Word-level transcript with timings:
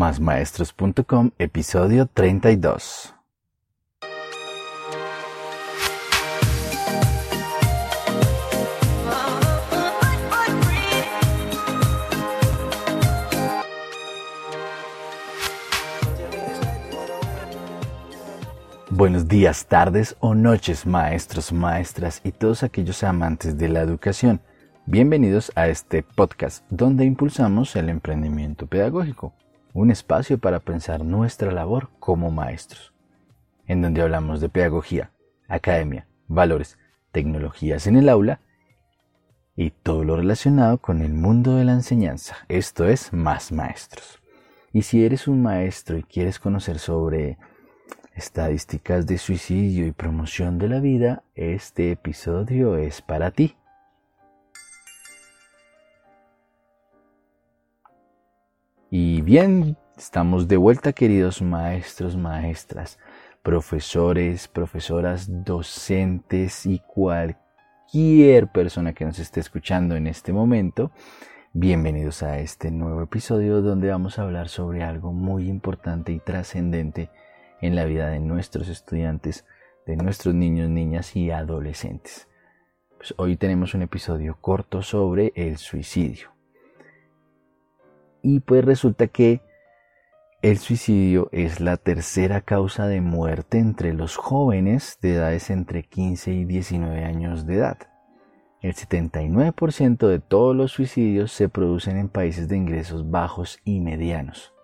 Másmaestros.com, 0.00 1.32
episodio 1.38 2.06
32. 2.06 3.14
Buenos 18.88 19.28
días, 19.28 19.66
tardes 19.66 20.16
o 20.20 20.34
noches, 20.34 20.86
maestros, 20.86 21.52
maestras 21.52 22.22
y 22.24 22.32
todos 22.32 22.62
aquellos 22.62 23.02
amantes 23.02 23.58
de 23.58 23.68
la 23.68 23.80
educación. 23.80 24.40
Bienvenidos 24.86 25.52
a 25.56 25.68
este 25.68 26.02
podcast 26.02 26.64
donde 26.70 27.04
impulsamos 27.04 27.76
el 27.76 27.90
emprendimiento 27.90 28.66
pedagógico, 28.66 29.34
un 29.72 29.90
espacio 29.90 30.38
para 30.38 30.60
pensar 30.60 31.04
nuestra 31.04 31.52
labor 31.52 31.90
como 31.98 32.30
maestros, 32.30 32.92
en 33.66 33.82
donde 33.82 34.02
hablamos 34.02 34.40
de 34.40 34.48
pedagogía, 34.48 35.12
academia, 35.48 36.06
valores, 36.26 36.78
tecnologías 37.12 37.86
en 37.86 37.96
el 37.96 38.08
aula 38.08 38.40
y 39.56 39.70
todo 39.70 40.04
lo 40.04 40.16
relacionado 40.16 40.78
con 40.78 41.02
el 41.02 41.12
mundo 41.12 41.56
de 41.56 41.64
la 41.64 41.72
enseñanza. 41.72 42.36
Esto 42.48 42.86
es 42.86 43.12
Más 43.12 43.52
Maestros. 43.52 44.20
Y 44.72 44.82
si 44.82 45.04
eres 45.04 45.26
un 45.26 45.42
maestro 45.42 45.98
y 45.98 46.02
quieres 46.02 46.38
conocer 46.38 46.78
sobre 46.78 47.38
estadísticas 48.14 49.06
de 49.06 49.18
suicidio 49.18 49.86
y 49.86 49.92
promoción 49.92 50.58
de 50.58 50.68
la 50.68 50.80
vida, 50.80 51.24
este 51.34 51.92
episodio 51.92 52.76
es 52.76 53.02
para 53.02 53.32
ti. 53.32 53.56
Y 58.92 59.22
bien, 59.22 59.76
estamos 59.96 60.48
de 60.48 60.56
vuelta 60.56 60.92
queridos 60.92 61.42
maestros, 61.42 62.16
maestras, 62.16 62.98
profesores, 63.40 64.48
profesoras, 64.48 65.28
docentes 65.44 66.66
y 66.66 66.80
cualquier 66.80 68.48
persona 68.48 68.92
que 68.92 69.04
nos 69.04 69.20
esté 69.20 69.38
escuchando 69.38 69.94
en 69.94 70.08
este 70.08 70.32
momento. 70.32 70.90
Bienvenidos 71.52 72.24
a 72.24 72.40
este 72.40 72.72
nuevo 72.72 73.00
episodio 73.02 73.62
donde 73.62 73.90
vamos 73.90 74.18
a 74.18 74.22
hablar 74.22 74.48
sobre 74.48 74.82
algo 74.82 75.12
muy 75.12 75.48
importante 75.48 76.10
y 76.10 76.18
trascendente 76.18 77.10
en 77.60 77.76
la 77.76 77.84
vida 77.84 78.08
de 78.08 78.18
nuestros 78.18 78.68
estudiantes, 78.68 79.46
de 79.86 79.94
nuestros 79.94 80.34
niños, 80.34 80.68
niñas 80.68 81.14
y 81.14 81.30
adolescentes. 81.30 82.26
Pues 82.96 83.14
hoy 83.18 83.36
tenemos 83.36 83.72
un 83.74 83.82
episodio 83.82 84.36
corto 84.40 84.82
sobre 84.82 85.32
el 85.36 85.58
suicidio. 85.58 86.39
Y 88.22 88.40
pues 88.40 88.64
resulta 88.64 89.06
que 89.06 89.42
el 90.42 90.58
suicidio 90.58 91.28
es 91.32 91.60
la 91.60 91.76
tercera 91.76 92.40
causa 92.40 92.86
de 92.86 93.00
muerte 93.00 93.58
entre 93.58 93.92
los 93.92 94.16
jóvenes 94.16 94.98
de 95.02 95.14
edades 95.14 95.50
entre 95.50 95.82
15 95.82 96.32
y 96.32 96.44
19 96.46 97.04
años 97.04 97.46
de 97.46 97.56
edad. 97.56 97.78
El 98.62 98.74
79% 98.74 100.06
de 100.06 100.18
todos 100.18 100.54
los 100.54 100.72
suicidios 100.72 101.32
se 101.32 101.48
producen 101.48 101.98
en 101.98 102.08
países 102.08 102.48
de 102.48 102.56
ingresos 102.56 103.10
bajos 103.10 103.58
y 103.64 103.80
medianos. 103.80 104.54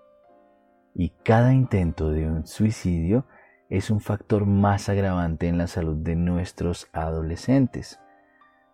Y 0.94 1.10
cada 1.24 1.52
intento 1.52 2.10
de 2.10 2.26
un 2.26 2.46
suicidio 2.46 3.26
es 3.68 3.90
un 3.90 4.00
factor 4.00 4.46
más 4.46 4.88
agravante 4.88 5.48
en 5.48 5.58
la 5.58 5.66
salud 5.66 5.96
de 5.96 6.14
nuestros 6.14 6.88
adolescentes, 6.92 8.00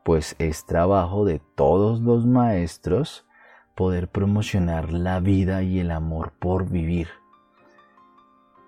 pues 0.05 0.37
es 0.39 0.67
trabajo 0.67 1.25
de 1.25 1.41
todos 1.57 2.01
los 2.01 2.27
maestros 2.27 3.27
poder 3.75 4.09
promocionar 4.09 4.93
la 4.93 5.21
vida 5.21 5.63
y 5.63 5.81
el 5.81 5.91
amor 5.91 6.33
por 6.39 6.71
vivir. 6.71 7.09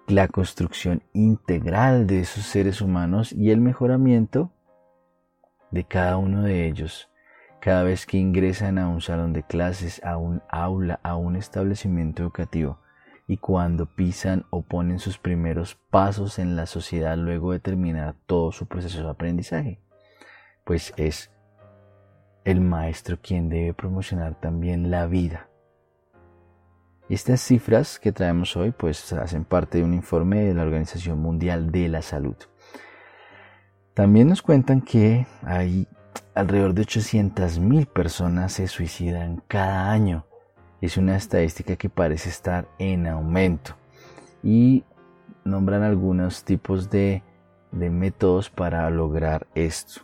La 0.06 0.28
construcción 0.28 1.02
integral 1.12 2.06
de 2.06 2.20
esos 2.20 2.44
seres 2.44 2.80
humanos 2.80 3.32
y 3.32 3.50
el 3.50 3.60
mejoramiento 3.60 4.52
de 5.70 5.84
cada 5.84 6.18
uno 6.18 6.42
de 6.42 6.66
ellos 6.66 7.08
cada 7.64 7.82
vez 7.82 8.04
que 8.04 8.18
ingresan 8.18 8.76
a 8.76 8.88
un 8.88 9.00
salón 9.00 9.32
de 9.32 9.42
clases, 9.42 10.04
a 10.04 10.18
un 10.18 10.42
aula, 10.50 11.00
a 11.02 11.16
un 11.16 11.34
establecimiento 11.34 12.22
educativo 12.22 12.78
y 13.26 13.38
cuando 13.38 13.86
pisan 13.86 14.44
o 14.50 14.60
ponen 14.60 14.98
sus 14.98 15.16
primeros 15.16 15.74
pasos 15.88 16.38
en 16.38 16.56
la 16.56 16.66
sociedad 16.66 17.16
luego 17.16 17.52
de 17.52 17.60
terminar 17.60 18.16
todo 18.26 18.52
su 18.52 18.66
proceso 18.66 19.02
de 19.02 19.08
aprendizaje. 19.08 19.80
Pues 20.64 20.92
es 20.98 21.30
el 22.44 22.60
maestro 22.60 23.18
quien 23.20 23.48
debe 23.48 23.72
promocionar 23.72 24.34
también 24.34 24.90
la 24.90 25.06
vida. 25.06 25.48
Estas 27.08 27.40
cifras 27.40 27.98
que 27.98 28.12
traemos 28.12 28.56
hoy 28.56 28.70
pues 28.70 29.12
hacen 29.12 29.44
parte 29.44 29.78
de 29.78 29.84
un 29.84 29.94
informe 29.94 30.44
de 30.44 30.54
la 30.54 30.62
Organización 30.62 31.18
Mundial 31.20 31.70
de 31.70 31.88
la 31.88 32.02
Salud. 32.02 32.36
También 33.94 34.28
nos 34.28 34.42
cuentan 34.42 34.80
que 34.80 35.26
hay 35.42 35.86
alrededor 36.34 36.74
de 36.74 36.82
800.000 36.82 37.86
personas 37.86 38.52
se 38.52 38.66
suicidan 38.68 39.42
cada 39.48 39.90
año. 39.90 40.26
Es 40.80 40.96
una 40.96 41.16
estadística 41.16 41.76
que 41.76 41.88
parece 41.88 42.28
estar 42.28 42.68
en 42.78 43.06
aumento. 43.06 43.76
Y 44.42 44.84
nombran 45.44 45.82
algunos 45.82 46.44
tipos 46.44 46.90
de, 46.90 47.22
de 47.70 47.90
métodos 47.90 48.50
para 48.50 48.88
lograr 48.90 49.46
esto 49.54 50.02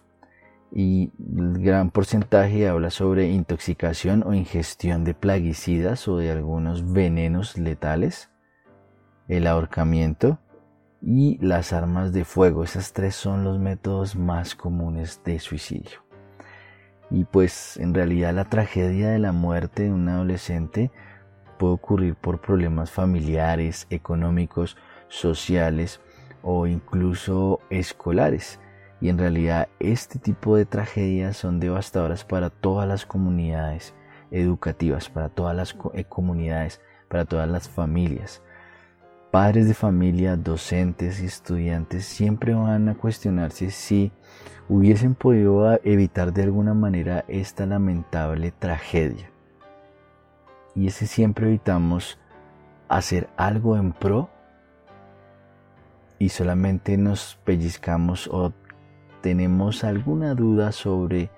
y 0.73 1.11
el 1.37 1.59
gran 1.63 1.91
porcentaje 1.91 2.69
habla 2.69 2.91
sobre 2.91 3.29
intoxicación 3.29 4.23
o 4.25 4.35
ingestión 4.35 5.05
de 5.05 5.15
plaguicidas 5.15 6.07
o 6.07 6.19
de 6.19 6.31
algunos 6.31 6.93
venenos 6.93 7.59
letales, 7.59 8.31
el 9.29 9.47
ahorcamiento 9.47 10.39
y 11.03 11.39
las 11.45 11.73
armas 11.73 12.13
de 12.13 12.25
fuego. 12.25 12.63
Esas 12.63 12.93
tres 12.93 13.15
son 13.15 13.43
los 13.43 13.59
métodos 13.59 14.15
más 14.15 14.55
comunes 14.55 15.21
de 15.25 15.39
suicidio. 15.41 16.05
Y 17.11 17.25
pues 17.25 17.77
en 17.79 17.93
realidad 17.93 18.33
la 18.35 18.45
tragedia 18.45 19.11
de 19.11 19.19
la 19.19 19.33
muerte 19.33 19.85
de 19.85 19.93
un 19.93 20.09
adolescente 20.09 20.93
puede 21.59 21.75
ocurrir 21.75 22.15
por 22.15 22.41
problemas 22.41 22.93
familiares, 22.93 23.89
económicos, 23.91 24.77
sociales 25.09 26.01
o 26.43 26.69
incluso 26.69 27.59
escolares 27.69 28.61
y 29.01 29.09
en 29.09 29.19
realidad 29.19 29.69
este 29.79 30.19
tipo 30.19 30.57
de 30.57 30.67
tragedias 30.67 31.37
son 31.37 31.61
devastadoras 31.61 32.25
para 32.25 32.51
todas 32.51 32.87
las 32.87 33.07
comunidades 33.07 33.95
educativas, 34.31 35.09
para 35.09 35.29
todas 35.29 35.57
las 35.57 35.77
eh, 35.95 36.05
comunidades, 36.05 36.81
para 37.09 37.25
todas 37.25 37.49
las 37.49 37.69
familias. 37.69 38.43
Padres 39.31 39.69
de 39.69 39.75
familia, 39.75 40.37
docentes 40.37 41.23
y 41.23 41.27
estudiantes 41.27 42.05
siempre 42.05 42.55
van 42.55 42.89
a 42.89 42.95
cuestionarse 42.95 43.71
si 43.71 44.13
hubiesen 44.69 45.15
podido 45.15 45.79
evitar 45.85 46.33
de 46.33 46.43
alguna 46.43 46.75
manera 46.75 47.25
esta 47.29 47.65
lamentable 47.65 48.51
tragedia. 48.51 49.31
Y 50.75 50.89
ese 50.89 51.07
siempre 51.07 51.47
evitamos 51.47 52.19
hacer 52.89 53.29
algo 53.37 53.77
en 53.77 53.93
pro 53.93 54.31
y 56.19 56.29
solamente 56.29 56.97
nos 56.97 57.39
pellizcamos 57.45 58.29
o 58.29 58.53
tenemos 59.21 59.85
alguna 59.85 60.35
duda 60.35 60.73
sobre 60.73 61.31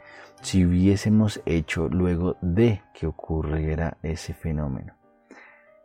si 0.42 0.64
hubiésemos 0.66 1.40
hecho 1.46 1.88
luego 1.88 2.36
de 2.40 2.82
que 2.92 3.06
ocurriera 3.06 3.96
ese 4.02 4.34
fenómeno. 4.34 4.94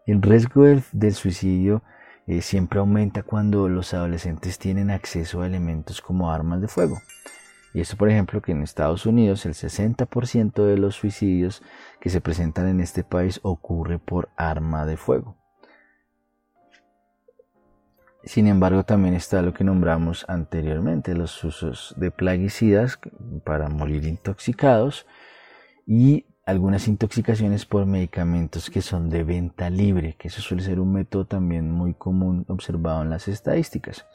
El 0.05 0.21
riesgo 0.21 0.63
del, 0.63 1.13
suicidio 1.13 1.83
eh, 2.25 2.41
siempre 2.41 2.79
aumenta 2.79 3.23
cuando 3.23 3.69
los 3.69 3.93
adolescentes 3.93 4.57
tienen 4.57 4.89
acceso 4.89 5.41
a 5.41 5.47
elementos 5.47 6.01
como 6.01 6.31
armas 6.31 6.61
de 6.61 6.67
fuego. 6.67 6.97
Y 7.73 7.81
esto, 7.81 7.97
por 7.97 8.09
ejemplo, 8.09 8.41
que 8.41 8.53
en 8.53 8.63
Estados 8.63 9.05
Unidos 9.05 9.45
el 9.45 9.53
60% 9.53 10.65
de 10.65 10.77
los 10.77 10.95
suicidios 10.95 11.61
que 11.99 12.09
se 12.09 12.21
presentan 12.21 12.67
en 12.67 12.79
este 12.79 13.03
país 13.03 13.39
ocurre 13.43 13.99
por 13.99 14.29
arma 14.35 14.85
de 14.85 14.97
fuego. 14.97 15.36
Sin 18.27 18.47
embargo, 18.47 18.83
también 18.83 19.13
está 19.13 19.41
lo 19.41 19.53
que 19.53 19.63
nombramos 19.63 20.25
anteriormente, 20.27 21.15
los 21.15 21.41
usos 21.45 21.95
de 21.95 22.11
plaguicidas 22.11 22.99
para 23.45 23.69
morir 23.69 24.03
intoxicados 24.03 25.05
y 25.85 26.25
algunas 26.45 26.89
intoxicaciones 26.89 27.65
por 27.65 27.85
medicamentos 27.85 28.69
que 28.69 28.81
son 28.81 29.09
de 29.09 29.23
venta 29.23 29.69
libre, 29.69 30.17
que 30.19 30.27
eso 30.27 30.41
suele 30.41 30.61
ser 30.61 30.81
un 30.81 30.91
método 30.91 31.25
también 31.25 31.71
muy 31.71 31.93
común 31.93 32.43
observado 32.49 33.01
en 33.01 33.09
las 33.09 33.29
estadísticas. 33.29 34.05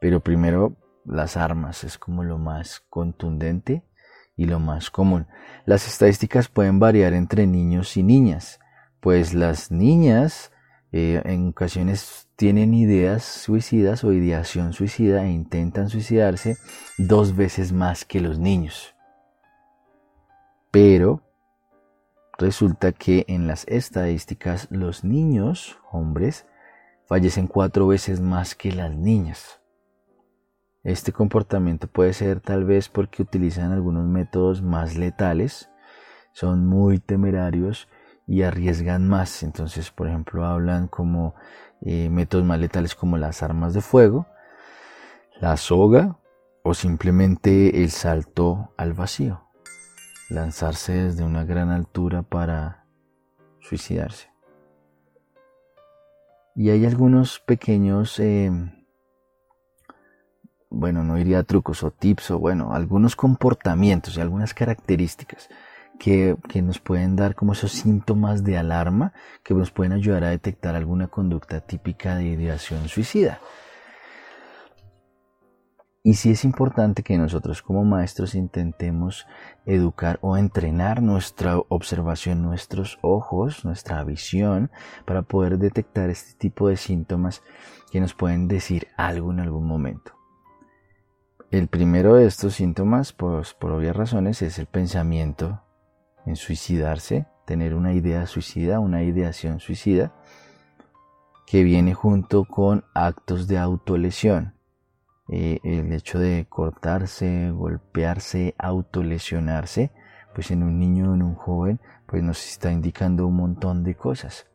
Pero 0.00 0.20
primero, 0.20 0.76
las 1.04 1.36
armas 1.36 1.82
es 1.82 1.98
como 1.98 2.22
lo 2.22 2.38
más 2.38 2.78
contundente 2.88 3.82
y 4.36 4.46
lo 4.46 4.60
más 4.60 4.90
común. 4.90 5.26
Las 5.66 5.88
estadísticas 5.88 6.46
pueden 6.46 6.78
variar 6.78 7.14
entre 7.14 7.48
niños 7.48 7.96
y 7.96 8.04
niñas, 8.04 8.60
pues 9.00 9.34
las 9.34 9.72
niñas 9.72 10.52
eh, 10.92 11.22
en 11.24 11.48
ocasiones 11.48 12.28
tienen 12.36 12.74
ideas 12.74 13.22
suicidas 13.22 14.02
o 14.02 14.12
ideación 14.12 14.72
suicida 14.72 15.24
e 15.24 15.30
intentan 15.30 15.88
suicidarse 15.88 16.56
dos 16.98 17.36
veces 17.36 17.72
más 17.72 18.04
que 18.04 18.20
los 18.20 18.38
niños. 18.38 18.94
Pero 20.70 21.22
resulta 22.38 22.92
que 22.92 23.24
en 23.28 23.46
las 23.46 23.66
estadísticas 23.68 24.68
los 24.70 25.04
niños, 25.04 25.78
hombres, 25.92 26.46
fallecen 27.06 27.46
cuatro 27.46 27.86
veces 27.86 28.20
más 28.20 28.54
que 28.54 28.72
las 28.72 28.96
niñas. 28.96 29.60
Este 30.82 31.12
comportamiento 31.12 31.86
puede 31.88 32.14
ser 32.14 32.40
tal 32.40 32.64
vez 32.64 32.88
porque 32.88 33.22
utilizan 33.22 33.72
algunos 33.72 34.06
métodos 34.06 34.62
más 34.62 34.96
letales, 34.96 35.70
son 36.32 36.66
muy 36.66 36.98
temerarios 36.98 37.88
y 38.26 38.42
arriesgan 38.42 39.08
más. 39.08 39.42
Entonces, 39.42 39.90
por 39.90 40.08
ejemplo, 40.08 40.44
hablan 40.44 40.88
como 40.88 41.34
eh, 41.82 42.08
métodos 42.10 42.44
más 42.44 42.58
letales 42.58 42.94
como 42.94 43.16
las 43.16 43.42
armas 43.42 43.74
de 43.74 43.80
fuego, 43.80 44.26
la 45.40 45.56
soga 45.56 46.18
o 46.62 46.74
simplemente 46.74 47.82
el 47.82 47.90
salto 47.90 48.72
al 48.76 48.92
vacío, 48.92 49.48
lanzarse 50.28 50.92
desde 50.92 51.24
una 51.24 51.44
gran 51.44 51.70
altura 51.70 52.22
para 52.22 52.84
suicidarse. 53.60 54.30
Y 56.54 56.70
hay 56.70 56.84
algunos 56.84 57.40
pequeños, 57.40 58.18
eh, 58.20 58.50
bueno, 60.68 61.02
no 61.02 61.14
diría 61.14 61.42
trucos 61.44 61.82
o 61.82 61.90
tips, 61.90 62.32
o 62.32 62.38
bueno, 62.38 62.74
algunos 62.74 63.16
comportamientos 63.16 64.16
y 64.16 64.20
algunas 64.20 64.52
características 64.52 65.48
que, 66.00 66.62
nos 66.62 66.80
pueden 66.80 67.14
dar 67.14 67.34
como 67.34 67.52
esos 67.52 67.72
síntomas 67.72 68.42
de 68.42 68.56
alarma 68.56 69.12
que 69.44 69.52
nos 69.52 69.70
pueden 69.70 69.92
ayudar 69.92 70.24
a 70.24 70.30
detectar 70.30 70.74
alguna 70.74 71.08
conducta 71.08 71.60
típica 71.60 72.16
de 72.16 72.24
ideación 72.24 72.88
suicida. 72.88 73.38
Y 76.02 76.14
sí 76.14 76.30
es 76.30 76.46
importante 76.46 77.02
que 77.02 77.18
nosotros 77.18 77.60
como 77.60 77.84
maestros 77.84 78.34
intentemos 78.34 79.26
educar 79.66 80.18
o 80.22 80.38
entrenar 80.38 81.02
nuestra 81.02 81.58
observación, 81.68 82.42
nuestros 82.42 82.98
ojos, 83.02 83.66
nuestra 83.66 84.02
visión, 84.02 84.70
para 85.04 85.20
poder 85.20 85.58
detectar 85.58 86.08
este 86.08 86.32
tipo 86.38 86.68
de 86.68 86.78
síntomas 86.78 87.42
que 87.92 88.00
nos 88.00 88.14
pueden 88.14 88.48
decir 88.48 88.88
algo 88.96 89.30
en 89.32 89.40
algún 89.40 89.66
momento. 89.66 90.12
El 91.50 91.68
primero 91.68 92.14
de 92.14 92.24
estos 92.24 92.54
síntomas, 92.54 93.12
pues, 93.12 93.52
por 93.52 93.72
obvias 93.72 93.94
razones, 93.94 94.40
es 94.40 94.58
el 94.58 94.66
pensamiento 94.66 95.60
en 96.26 96.36
suicidarse, 96.36 97.26
tener 97.46 97.74
una 97.74 97.92
idea 97.92 98.26
suicida, 98.26 98.80
una 98.80 99.02
ideación 99.02 99.60
suicida, 99.60 100.12
que 101.46 101.64
viene 101.64 101.94
junto 101.94 102.44
con 102.44 102.84
actos 102.94 103.48
de 103.48 103.58
autolesión 103.58 104.54
eh, 105.32 105.60
el 105.62 105.92
hecho 105.92 106.18
de 106.18 106.46
cortarse, 106.48 107.52
golpearse, 107.52 108.56
autolesionarse, 108.58 109.92
pues 110.34 110.50
en 110.50 110.64
un 110.64 110.80
niño 110.80 111.14
en 111.14 111.22
un 111.22 111.36
joven, 111.36 111.78
pues 112.06 112.24
nos 112.24 112.44
está 112.44 112.72
indicando 112.72 113.28
un 113.28 113.36
montón 113.36 113.84
de 113.84 113.94
cosas. 113.94 114.48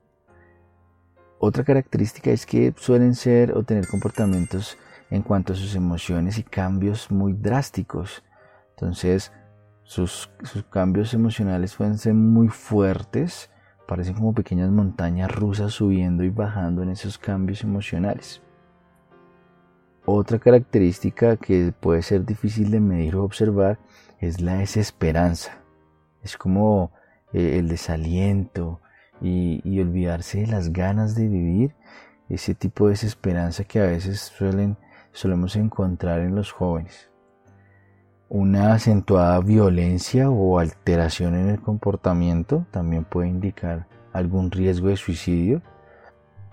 Otra 1.40 1.64
característica 1.64 2.30
es 2.32 2.46
que 2.46 2.74
suelen 2.76 3.16
ser 3.16 3.54
o 3.54 3.64
tener 3.64 3.88
comportamientos 3.88 4.78
en 5.10 5.22
cuanto 5.22 5.54
a 5.54 5.56
sus 5.56 5.76
emociones 5.76 6.38
y 6.40 6.44
cambios 6.44 7.10
muy 7.10 7.32
drásticos. 7.32 8.24
Entonces, 8.72 9.32
sus, 9.86 10.30
cambios 10.72 11.14
emocionales 11.14 11.76
pueden 11.76 11.98
ser 11.98 12.16
muy 12.16 12.48
fuertes, 12.50 13.52
parecen 13.88 14.16
como 14.16 14.34
pequeñas 14.34 14.72
montañas 14.72 15.34
rusas 15.34 15.74
subiendo 15.74 16.24
y 16.24 16.30
bajando 16.30 16.82
en 16.82 16.90
esos 16.90 17.18
cambios 17.18 17.64
emocionales. 17.64 18.42
Otra 20.06 20.40
característica 20.40 21.38
que 21.38 21.72
puede 21.80 22.02
ser 22.02 22.26
difícil 22.26 22.72
de 22.72 22.80
medir 22.80 23.16
o 23.16 23.24
observar 23.24 23.80
es 24.20 24.42
la 24.42 24.56
desesperanza. 24.56 25.60
Es 26.24 26.36
como 26.36 26.92
eh, 27.32 27.60
el 27.60 27.70
desaliento 27.70 28.82
y, 29.22 29.80
olvidarse 29.80 30.42
de 30.42 30.48
las 30.48 30.74
ganas 30.74 31.16
de 31.16 31.28
vivir, 31.28 31.76
ese 32.28 32.56
tipo 32.56 32.86
de 32.86 32.92
desesperanza 32.92 33.64
que 33.64 33.80
a 33.80 33.86
veces 33.86 34.20
suelen, 34.20 34.78
solemos 35.12 35.56
encontrar 35.56 36.22
en 36.22 36.36
los 36.36 36.52
jóvenes. 36.52 37.10
Una 38.28 38.74
acentuada 38.74 39.40
violencia 39.40 40.30
o 40.30 40.60
alteración 40.60 41.36
en 41.36 41.50
el 41.50 41.62
comportamiento 41.62 42.66
también 42.72 43.06
puede 43.06 43.30
indicar 43.30 43.88
algún 44.14 44.52
riesgo 44.52 44.88
de 44.88 44.98
suicidio 44.98 45.62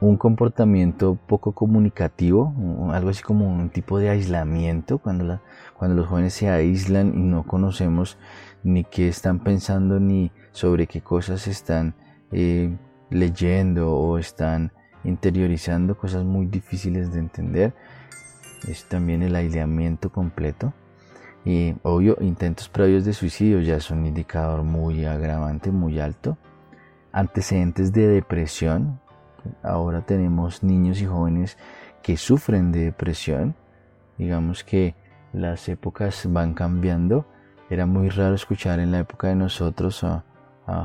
un 0.03 0.17
comportamiento 0.17 1.15
poco 1.15 1.53
comunicativo, 1.53 2.53
algo 2.93 3.11
así 3.11 3.23
como 3.23 3.47
un 3.47 3.71
tipo 3.71 4.01
de 4.01 4.09
aislamiento, 4.09 4.99
cuando, 4.99 5.41
cuando 5.79 5.97
los 5.97 6.09
jóvenes 6.09 6.35
se 6.35 6.51
aíslan 6.51 7.13
y 7.15 7.23
no 7.23 7.45
conocemos 7.45 8.19
ni 8.65 8.83
qué 8.83 9.07
están 9.09 9.39
pensando 9.39 10.01
ni 10.01 10.33
sobre 10.51 10.89
qué 10.89 11.03
cosas 11.03 11.47
están 11.47 11.95
eh, 12.33 12.77
leyendo 13.11 13.93
o 13.95 14.19
están 14.19 14.73
interiorizando, 15.05 15.97
cosas 15.97 16.25
muy 16.25 16.47
difíciles 16.47 17.13
de 17.13 17.21
entender. 17.21 17.73
Es 18.67 18.89
también 18.89 19.23
el 19.23 19.37
aislamiento 19.37 20.11
completo. 20.11 20.75
Y 21.45 21.75
obvio, 21.83 22.17
intentos 22.21 22.69
previos 22.69 23.05
de 23.05 23.13
suicidio 23.13 23.61
ya 23.61 23.81
son 23.81 24.01
un 24.01 24.07
indicador 24.07 24.63
muy 24.63 25.05
agravante, 25.05 25.71
muy 25.71 25.99
alto. 25.99 26.39
Antecedentes 27.13 27.93
de 27.93 28.07
depresión, 28.07 29.01
Ahora 29.63 30.03
tenemos 30.03 30.63
niños 30.63 31.01
y 31.01 31.07
jóvenes 31.07 31.59
que 32.03 32.17
sufren 32.17 32.73
de 32.73 32.87
depresión. 32.87 33.55
Digamos 34.19 34.65
que 34.65 34.95
las 35.33 35.69
épocas 35.69 36.27
van 36.29 36.55
cambiando. 36.55 37.27
Era 37.71 37.87
muy 37.87 38.09
raro 38.09 38.35
escuchar 38.35 38.81
en 38.81 38.93
la 38.93 39.01
época 39.01 39.29
de 39.29 39.37
nosotros 39.37 40.05
a, 40.05 40.25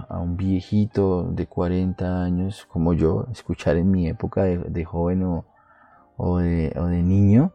un 0.09 0.35
viejito 0.37 1.23
de 1.23 1.45
40 1.45 2.23
años 2.23 2.65
como 2.65 2.93
yo, 2.93 3.27
escuchar 3.31 3.77
en 3.77 3.91
mi 3.91 4.07
época 4.07 4.43
de, 4.43 4.85
joven 4.85 5.23
o, 5.23 6.37
de, 6.39 6.73
o 6.75 6.85
de 6.87 7.03
niño 7.03 7.53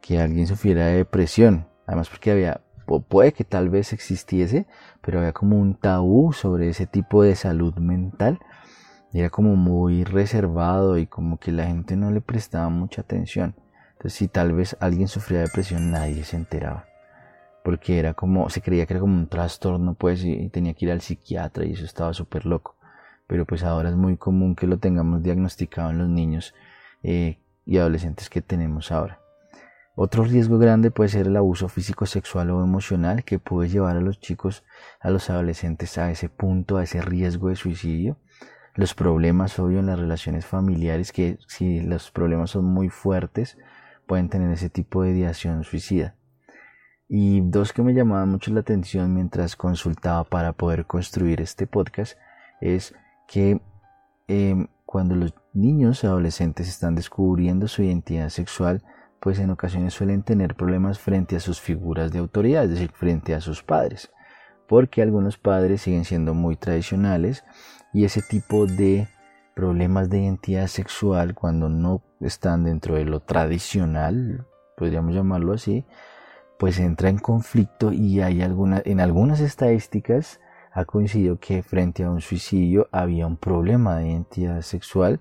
que 0.00 0.20
alguien 0.20 0.46
sufriera 0.46 0.86
de 0.86 0.96
depresión. 0.96 1.66
Además 1.92 2.08
porque 2.08 2.30
había, 2.30 2.62
puede 3.08 3.34
que 3.34 3.44
tal 3.44 3.68
vez 3.68 3.92
existiese, 3.92 4.66
pero 5.02 5.18
había 5.18 5.32
como 5.32 5.60
un 5.60 5.74
tabú 5.74 6.32
sobre 6.32 6.70
ese 6.70 6.86
tipo 6.86 7.22
de 7.22 7.36
salud 7.36 7.74
mental 7.74 8.38
era 9.12 9.28
como 9.28 9.56
muy 9.56 10.04
reservado 10.04 10.96
y 10.96 11.06
como 11.06 11.38
que 11.38 11.52
la 11.52 11.66
gente 11.66 11.96
no 11.96 12.10
le 12.10 12.22
prestaba 12.22 12.70
mucha 12.70 13.02
atención. 13.02 13.54
Entonces 13.92 14.14
si 14.14 14.28
tal 14.28 14.52
vez 14.52 14.76
alguien 14.80 15.08
sufría 15.08 15.40
depresión 15.40 15.90
nadie 15.90 16.24
se 16.24 16.36
enteraba. 16.36 16.86
Porque 17.62 17.98
era 17.98 18.14
como, 18.14 18.48
se 18.48 18.62
creía 18.62 18.86
que 18.86 18.94
era 18.94 19.00
como 19.00 19.14
un 19.14 19.28
trastorno 19.28 19.94
pues 19.94 20.24
y 20.24 20.48
tenía 20.48 20.72
que 20.74 20.86
ir 20.86 20.92
al 20.92 21.02
psiquiatra 21.02 21.66
y 21.66 21.72
eso 21.72 21.84
estaba 21.84 22.14
súper 22.14 22.46
loco. 22.46 22.76
Pero 23.26 23.44
pues 23.44 23.64
ahora 23.64 23.90
es 23.90 23.96
muy 23.96 24.16
común 24.16 24.56
que 24.56 24.66
lo 24.66 24.78
tengamos 24.78 25.22
diagnosticado 25.22 25.90
en 25.90 25.98
los 25.98 26.08
niños 26.08 26.54
eh, 27.02 27.38
y 27.66 27.76
adolescentes 27.76 28.30
que 28.30 28.40
tenemos 28.40 28.90
ahora. 28.90 29.21
Otro 29.94 30.24
riesgo 30.24 30.58
grande 30.58 30.90
puede 30.90 31.10
ser 31.10 31.26
el 31.26 31.36
abuso 31.36 31.68
físico, 31.68 32.06
sexual 32.06 32.50
o 32.50 32.64
emocional 32.64 33.24
que 33.24 33.38
puede 33.38 33.68
llevar 33.68 33.96
a 33.96 34.00
los 34.00 34.20
chicos, 34.20 34.64
a 35.00 35.10
los 35.10 35.28
adolescentes 35.28 35.98
a 35.98 36.10
ese 36.10 36.28
punto, 36.28 36.78
a 36.78 36.84
ese 36.84 37.02
riesgo 37.02 37.48
de 37.48 37.56
suicidio 37.56 38.16
los 38.74 38.94
problemas, 38.94 39.58
obvio, 39.58 39.80
en 39.80 39.86
las 39.86 39.98
relaciones 39.98 40.46
familiares, 40.46 41.12
que 41.12 41.38
si 41.46 41.80
los 41.80 42.10
problemas 42.10 42.50
son 42.50 42.64
muy 42.64 42.88
fuertes, 42.88 43.58
pueden 44.06 44.28
tener 44.28 44.50
ese 44.50 44.70
tipo 44.70 45.02
de 45.02 45.10
ideación 45.10 45.64
suicida. 45.64 46.16
Y 47.08 47.42
dos 47.42 47.72
que 47.72 47.82
me 47.82 47.92
llamaban 47.92 48.30
mucho 48.30 48.52
la 48.52 48.60
atención 48.60 49.14
mientras 49.14 49.56
consultaba 49.56 50.24
para 50.24 50.54
poder 50.54 50.86
construir 50.86 51.42
este 51.42 51.66
podcast 51.66 52.16
es 52.60 52.94
que 53.28 53.60
em, 54.28 54.68
cuando 54.86 55.14
los 55.14 55.34
niños 55.52 56.04
adolescentes 56.04 56.68
están 56.68 56.94
descubriendo 56.94 57.68
su 57.68 57.82
identidad 57.82 58.30
sexual, 58.30 58.82
pues 59.22 59.38
en 59.38 59.50
ocasiones 59.50 59.94
suelen 59.94 60.24
tener 60.24 60.56
problemas 60.56 60.98
frente 60.98 61.36
a 61.36 61.40
sus 61.40 61.60
figuras 61.60 62.10
de 62.10 62.18
autoridad, 62.18 62.64
es 62.64 62.70
decir, 62.70 62.90
frente 62.90 63.36
a 63.36 63.40
sus 63.40 63.62
padres, 63.62 64.10
porque 64.66 65.00
algunos 65.00 65.38
padres 65.38 65.82
siguen 65.82 66.04
siendo 66.04 66.34
muy 66.34 66.56
tradicionales 66.56 67.44
y 67.92 68.04
ese 68.04 68.20
tipo 68.20 68.66
de 68.66 69.06
problemas 69.54 70.10
de 70.10 70.22
identidad 70.22 70.66
sexual 70.66 71.36
cuando 71.36 71.68
no 71.68 72.02
están 72.20 72.64
dentro 72.64 72.96
de 72.96 73.04
lo 73.04 73.20
tradicional, 73.20 74.44
podríamos 74.76 75.14
llamarlo 75.14 75.52
así, 75.52 75.86
pues 76.58 76.80
entra 76.80 77.08
en 77.08 77.18
conflicto 77.18 77.92
y 77.92 78.20
hay 78.22 78.42
alguna, 78.42 78.82
en 78.84 78.98
algunas 78.98 79.38
estadísticas 79.38 80.40
ha 80.72 80.84
coincidido 80.84 81.38
que 81.38 81.62
frente 81.62 82.02
a 82.02 82.10
un 82.10 82.22
suicidio 82.22 82.88
había 82.90 83.28
un 83.28 83.36
problema 83.36 83.98
de 83.98 84.08
identidad 84.08 84.62
sexual, 84.62 85.20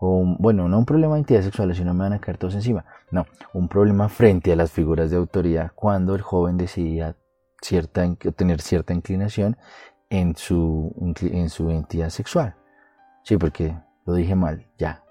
bueno, 0.00 0.68
no 0.68 0.78
un 0.78 0.86
problema 0.86 1.14
de 1.14 1.20
identidad 1.20 1.42
sexual, 1.42 1.74
sino 1.74 1.92
me 1.92 2.04
van 2.04 2.14
a 2.14 2.20
caer 2.20 2.38
todos 2.38 2.54
encima, 2.54 2.84
no, 3.10 3.26
un 3.52 3.68
problema 3.68 4.08
frente 4.08 4.52
a 4.52 4.56
las 4.56 4.72
figuras 4.72 5.10
de 5.10 5.16
autoridad 5.16 5.72
cuando 5.74 6.14
el 6.14 6.22
joven 6.22 6.56
decidía 6.56 7.16
cierta, 7.60 8.14
tener 8.36 8.60
cierta 8.60 8.94
inclinación 8.94 9.56
en 10.08 10.34
su, 10.36 10.92
en 11.20 11.50
su 11.50 11.70
identidad 11.70 12.10
sexual. 12.10 12.56
Sí, 13.22 13.36
porque 13.36 13.76
lo 14.06 14.14
dije 14.14 14.34
mal, 14.34 14.66
ya. 14.78 15.04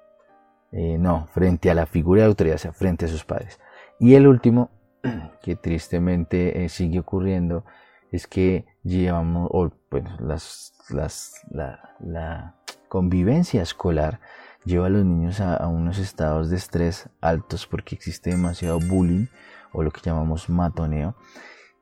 Eh, 0.72 0.98
no, 1.00 1.27
frente 1.27 1.72
a 1.72 1.74
la 1.74 1.86
figura 1.86 2.22
de 2.22 2.27
autoridad, 2.27 2.55
o 2.55 2.60
sea, 2.60 2.74
frente 2.74 3.05
a 3.05 3.08
sus 3.08 3.24
padres. 3.24 3.60
Y 4.00 4.15
el 4.15 4.27
último, 4.27 4.69
que 5.41 5.55
tristemente 5.55 6.63
eh, 6.63 6.69
sigue 6.69 7.00
ocurriendo, 7.00 7.63
es 8.12 8.27
que 8.27 8.65
llevamos, 8.84 9.50
o 9.51 9.72
pues, 9.89 10.03
las, 10.19 10.74
la, 10.89 11.96
la, 12.00 12.55
convivencia 12.88 13.62
escolar 13.62 14.19
lleva 14.66 14.88
a 14.88 14.89
los 14.89 15.06
niños 15.06 15.39
a, 15.39 15.68
unos 15.68 15.98
estados 15.98 16.50
de 16.50 16.58
estrés 16.58 17.10
altos 17.22 17.66
porque 17.66 17.96
existe 17.96 18.32
demasiado 18.32 18.80
bullying 18.80 19.28
o 19.72 19.84
lo 19.84 19.92
que 19.92 20.01
llamamos 20.01 20.50
matoneo 20.50 21.16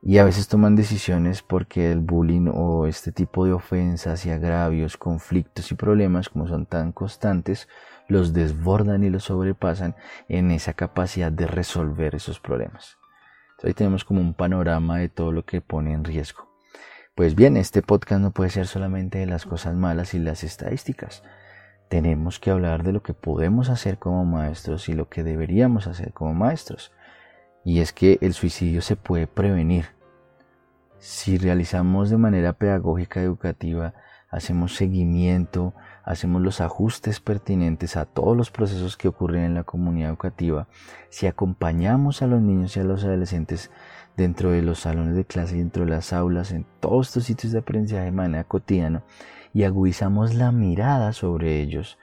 y 0.02 0.20
a 0.20 0.24
veces 0.24 0.48
toman 0.48 0.76
decisiones 0.76 1.42
porque 1.42 1.92
el 1.92 2.00
bullying 2.00 2.50
o 2.54 2.86
este 2.86 3.12
tipo 3.12 3.46
de 3.46 3.54
ofensas 3.54 4.26
y 4.26 4.30
agravios, 4.30 4.96
conflictos 4.96 5.72
y 5.72 5.76
problemas 5.76 6.30
como 6.30 6.48
son 6.48 6.66
tan 6.66 6.92
constantes 6.92 7.68
los 8.08 8.34
desbordan 8.34 9.04
y 9.04 9.10
los 9.10 9.26
sobrepasan 9.26 9.96
en 10.30 10.52
esa 10.52 10.74
capacidad 10.74 11.32
de 11.32 11.48
resolver 11.48 12.16
esos 12.16 12.40
problemas. 12.40 12.98
Entonces 13.52 13.70
ahí 13.70 13.74
tenemos 13.74 14.06
como 14.06 14.22
un 14.22 14.34
panorama 14.34 14.98
de 14.98 15.10
todo 15.10 15.32
lo 15.32 15.46
que 15.46 15.62
pone 15.62 15.94
en 15.94 16.04
riesgo. 16.04 16.48
Pues 17.16 17.36
bien, 17.36 17.58
este 17.58 17.82
podcast 17.82 18.22
no 18.22 18.32
puede 18.32 18.52
ser 18.52 18.68
solamente 18.68 19.18
de 19.18 19.26
las 19.26 19.46
cosas 19.46 19.74
malas 19.76 20.14
y 20.14 20.20
las 20.20 20.44
estadísticas. 20.44 21.24
Tenemos 21.89 22.39
que 22.39 22.51
hablar 22.51 22.84
de 22.84 22.91
lo 22.91 23.01
que 23.01 23.13
podemos 23.13 23.70
hacer 23.70 23.98
como 23.98 24.25
maestros 24.25 24.89
y 24.89 24.94
lo 24.94 25.08
que 25.10 25.24
deberíamos 25.24 25.88
hacer 25.88 26.13
como 26.13 26.34
maestros. 26.34 26.91
Y 27.63 27.79
es 27.79 27.94
que 27.94 28.17
el 28.22 28.34
suicidio 28.34 28.82
se 28.82 28.96
puede 28.96 29.27
prevenir. 29.27 29.86
Si 31.00 31.38
realizamos 31.38 32.10
de 32.10 32.17
manera 32.17 32.53
pedagógica 32.53 33.22
educativa, 33.22 33.94
hacemos 34.29 34.75
seguimiento, 34.75 35.74
hacemos 36.03 36.41
los 36.41 36.60
ajustes 36.62 37.20
pertinentes 37.20 37.96
a 37.96 38.06
todos 38.06 38.36
los 38.36 38.51
procesos 38.51 38.98
que 38.98 39.08
ocurren 39.08 39.44
en 39.44 39.53
la 39.53 39.63
comunidad 39.63 40.10
educativa, 40.10 40.67
si 41.10 41.27
acompañamos 41.27 42.22
a 42.22 42.27
los 42.27 42.41
niños 42.41 42.75
y 42.75 42.82
a 42.82 42.84
los 42.84 43.03
adolescentes 43.03 43.72
dentro 44.17 44.51
de 44.51 44.62
los 44.62 44.79
salones 44.79 45.15
de 45.15 45.25
clase, 45.25 45.56
dentro 45.56 45.86
de 45.86 45.91
las 45.91 46.12
aulas, 46.12 46.51
en 46.51 46.65
todos 46.79 47.08
estos 47.08 47.25
sitios 47.25 47.53
de 47.53 47.60
aprendizaje 47.60 48.06
de 48.06 48.12
manera 48.12 48.44
cotidiana, 48.44 49.03
y 49.58 49.64
agudizamos 49.64 50.36
la 50.36 50.52
mirada 50.52 51.14
sobre 51.14 51.60
ellos, 51.62 51.98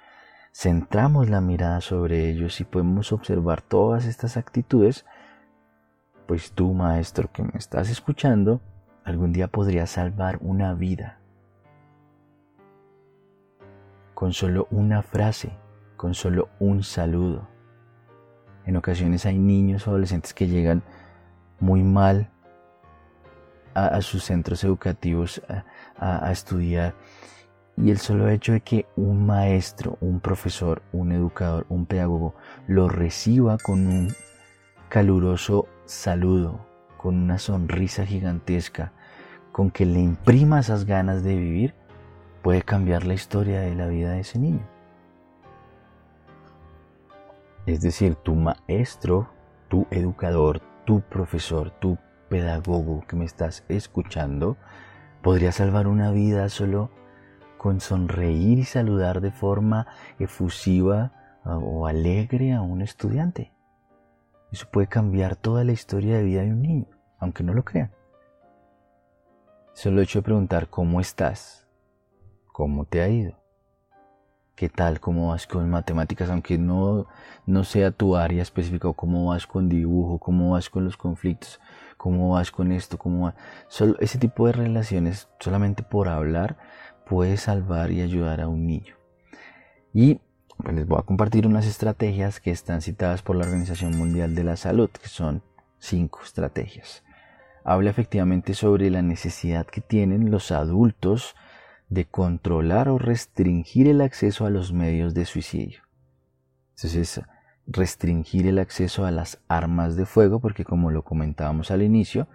centramos 0.52 1.30
la 1.30 1.40
mirada 1.40 1.80
sobre 1.80 2.28
ellos 2.28 2.60
y 2.60 2.64
podemos 2.64 3.12
observar 3.12 3.62
todas 3.62 4.06
estas 4.06 4.36
actitudes, 4.36 5.06
pues 6.26 6.50
tú, 6.50 6.72
maestro 6.72 7.30
que 7.30 7.44
me 7.44 7.52
estás 7.54 7.90
escuchando, 7.90 8.60
algún 9.04 9.32
día 9.32 9.46
podrías 9.46 9.90
salvar 9.90 10.38
una 10.40 10.74
vida 10.74 11.20
con 14.14 14.32
solo 14.32 14.66
una 14.72 15.02
frase, 15.02 15.56
con 15.96 16.14
solo 16.14 16.48
un 16.58 16.82
saludo. 16.82 17.46
En 18.66 18.76
ocasiones 18.76 19.26
hay 19.26 19.38
niños 19.38 19.86
o 19.86 19.90
adolescentes 19.90 20.34
que 20.34 20.48
llegan 20.48 20.82
muy 21.60 21.84
mal 21.84 22.30
a, 23.74 24.00
sus 24.00 24.24
centros 24.24 24.64
educativos 24.64 25.40
a, 25.48 26.26
a 26.26 26.32
estudiar 26.32 26.94
y 27.76 27.90
el 27.90 27.98
solo 27.98 28.28
hecho 28.28 28.52
de 28.52 28.60
que 28.60 28.86
un 28.96 29.26
maestro, 29.26 29.98
un 30.00 30.20
profesor, 30.20 30.82
un 30.92 31.12
educador, 31.12 31.66
un 31.68 31.86
pedagogo 31.86 32.34
lo 32.66 32.88
reciba 32.88 33.58
con 33.58 33.86
un 33.86 34.14
caluroso 34.88 35.66
saludo, 35.84 36.64
con 36.96 37.16
una 37.16 37.38
sonrisa 37.38 38.06
gigantesca, 38.06 38.92
con 39.52 39.70
que 39.70 39.86
le 39.86 40.00
imprima 40.00 40.60
esas 40.60 40.84
ganas 40.84 41.22
de 41.24 41.36
vivir, 41.36 41.74
puede 42.42 42.62
cambiar 42.62 43.04
la 43.04 43.14
historia 43.14 43.60
de 43.60 43.74
la 43.74 43.86
vida 43.88 44.12
de 44.12 44.20
ese 44.20 44.38
niño. 44.38 44.66
Es 47.66 47.80
decir, 47.80 48.14
tu 48.16 48.34
maestro, 48.34 49.28
tu 49.68 49.86
educador, 49.90 50.60
tu 50.84 51.00
profesor, 51.00 51.70
tu 51.70 51.98
pedagogo 52.28 53.04
que 53.08 53.16
me 53.16 53.24
estás 53.24 53.64
escuchando, 53.68 54.56
podría 55.22 55.50
salvar 55.50 55.86
una 55.86 56.10
vida 56.10 56.48
solo 56.50 56.90
con 57.64 57.80
sonreír 57.80 58.58
y 58.58 58.64
saludar 58.64 59.22
de 59.22 59.30
forma 59.30 59.86
efusiva 60.18 61.40
o 61.46 61.86
alegre 61.86 62.52
a 62.52 62.60
un 62.60 62.82
estudiante. 62.82 63.54
Eso 64.52 64.66
puede 64.70 64.86
cambiar 64.86 65.34
toda 65.34 65.64
la 65.64 65.72
historia 65.72 66.18
de 66.18 66.24
vida 66.24 66.42
de 66.42 66.50
un 66.50 66.60
niño, 66.60 66.86
aunque 67.18 67.42
no 67.42 67.54
lo 67.54 67.64
crean. 67.64 67.90
Solo 69.72 70.02
hecho 70.02 70.18
de 70.18 70.24
preguntar 70.24 70.68
cómo 70.68 71.00
estás, 71.00 71.66
¿Cómo 72.52 72.84
te 72.84 73.00
ha 73.00 73.08
ido? 73.08 73.42
¿Qué 74.54 74.68
tal? 74.68 75.00
¿Cómo 75.00 75.30
vas 75.30 75.46
con 75.46 75.68
matemáticas? 75.68 76.28
Aunque 76.28 76.58
no, 76.58 77.06
no 77.46 77.64
sea 77.64 77.90
tu 77.90 78.14
área 78.14 78.42
específica, 78.42 78.92
¿cómo 78.92 79.30
vas 79.30 79.46
con 79.46 79.70
dibujo? 79.70 80.18
¿Cómo 80.18 80.50
vas 80.50 80.68
con 80.70 80.84
los 80.84 80.98
conflictos? 80.98 81.58
¿Cómo 81.96 82.34
vas 82.34 82.52
con 82.52 82.70
esto? 82.70 82.98
¿Cómo 82.98 83.24
va? 83.24 83.34
Solo 83.66 83.96
ese 83.98 84.18
tipo 84.18 84.46
de 84.46 84.52
relaciones, 84.52 85.28
solamente 85.40 85.82
por 85.82 86.08
hablar, 86.08 86.56
puede 87.06 87.36
salvar 87.36 87.90
y 87.90 88.02
ayudar 88.02 88.40
a 88.40 88.48
un 88.48 88.66
niño. 88.66 88.96
Y 89.92 90.20
pues, 90.62 90.74
les 90.74 90.86
voy 90.86 90.98
a 90.98 91.02
compartir 91.02 91.46
unas 91.46 91.66
estrategias 91.66 92.40
que 92.40 92.50
están 92.50 92.82
citadas 92.82 93.22
por 93.22 93.36
la 93.36 93.44
Organización 93.44 93.96
Mundial 93.96 94.34
de 94.34 94.44
la 94.44 94.56
Salud, 94.56 94.90
que 94.90 95.08
son 95.08 95.42
cinco 95.78 96.20
estrategias. 96.24 97.02
Habla 97.64 97.90
efectivamente 97.90 98.54
sobre 98.54 98.90
la 98.90 99.02
necesidad 99.02 99.66
que 99.66 99.80
tienen 99.80 100.30
los 100.30 100.50
adultos 100.50 101.34
de 101.88 102.04
controlar 102.06 102.88
o 102.88 102.98
restringir 102.98 103.88
el 103.88 104.00
acceso 104.00 104.46
a 104.46 104.50
los 104.50 104.72
medios 104.72 105.14
de 105.14 105.24
suicidio. 105.24 105.80
Entonces, 106.76 107.22
restringir 107.66 108.46
el 108.46 108.58
acceso 108.58 109.06
a 109.06 109.10
las 109.10 109.38
armas 109.48 109.96
de 109.96 110.06
fuego, 110.06 110.40
porque 110.40 110.64
como 110.64 110.90
lo 110.90 111.02
comentábamos 111.02 111.70
al 111.70 111.82
inicio, 111.82 112.28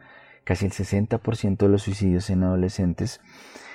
casi 0.43 0.65
el 0.65 0.71
60% 0.71 1.57
de 1.57 1.67
los 1.67 1.83
suicidios 1.83 2.29
en 2.29 2.43
adolescentes 2.43 3.21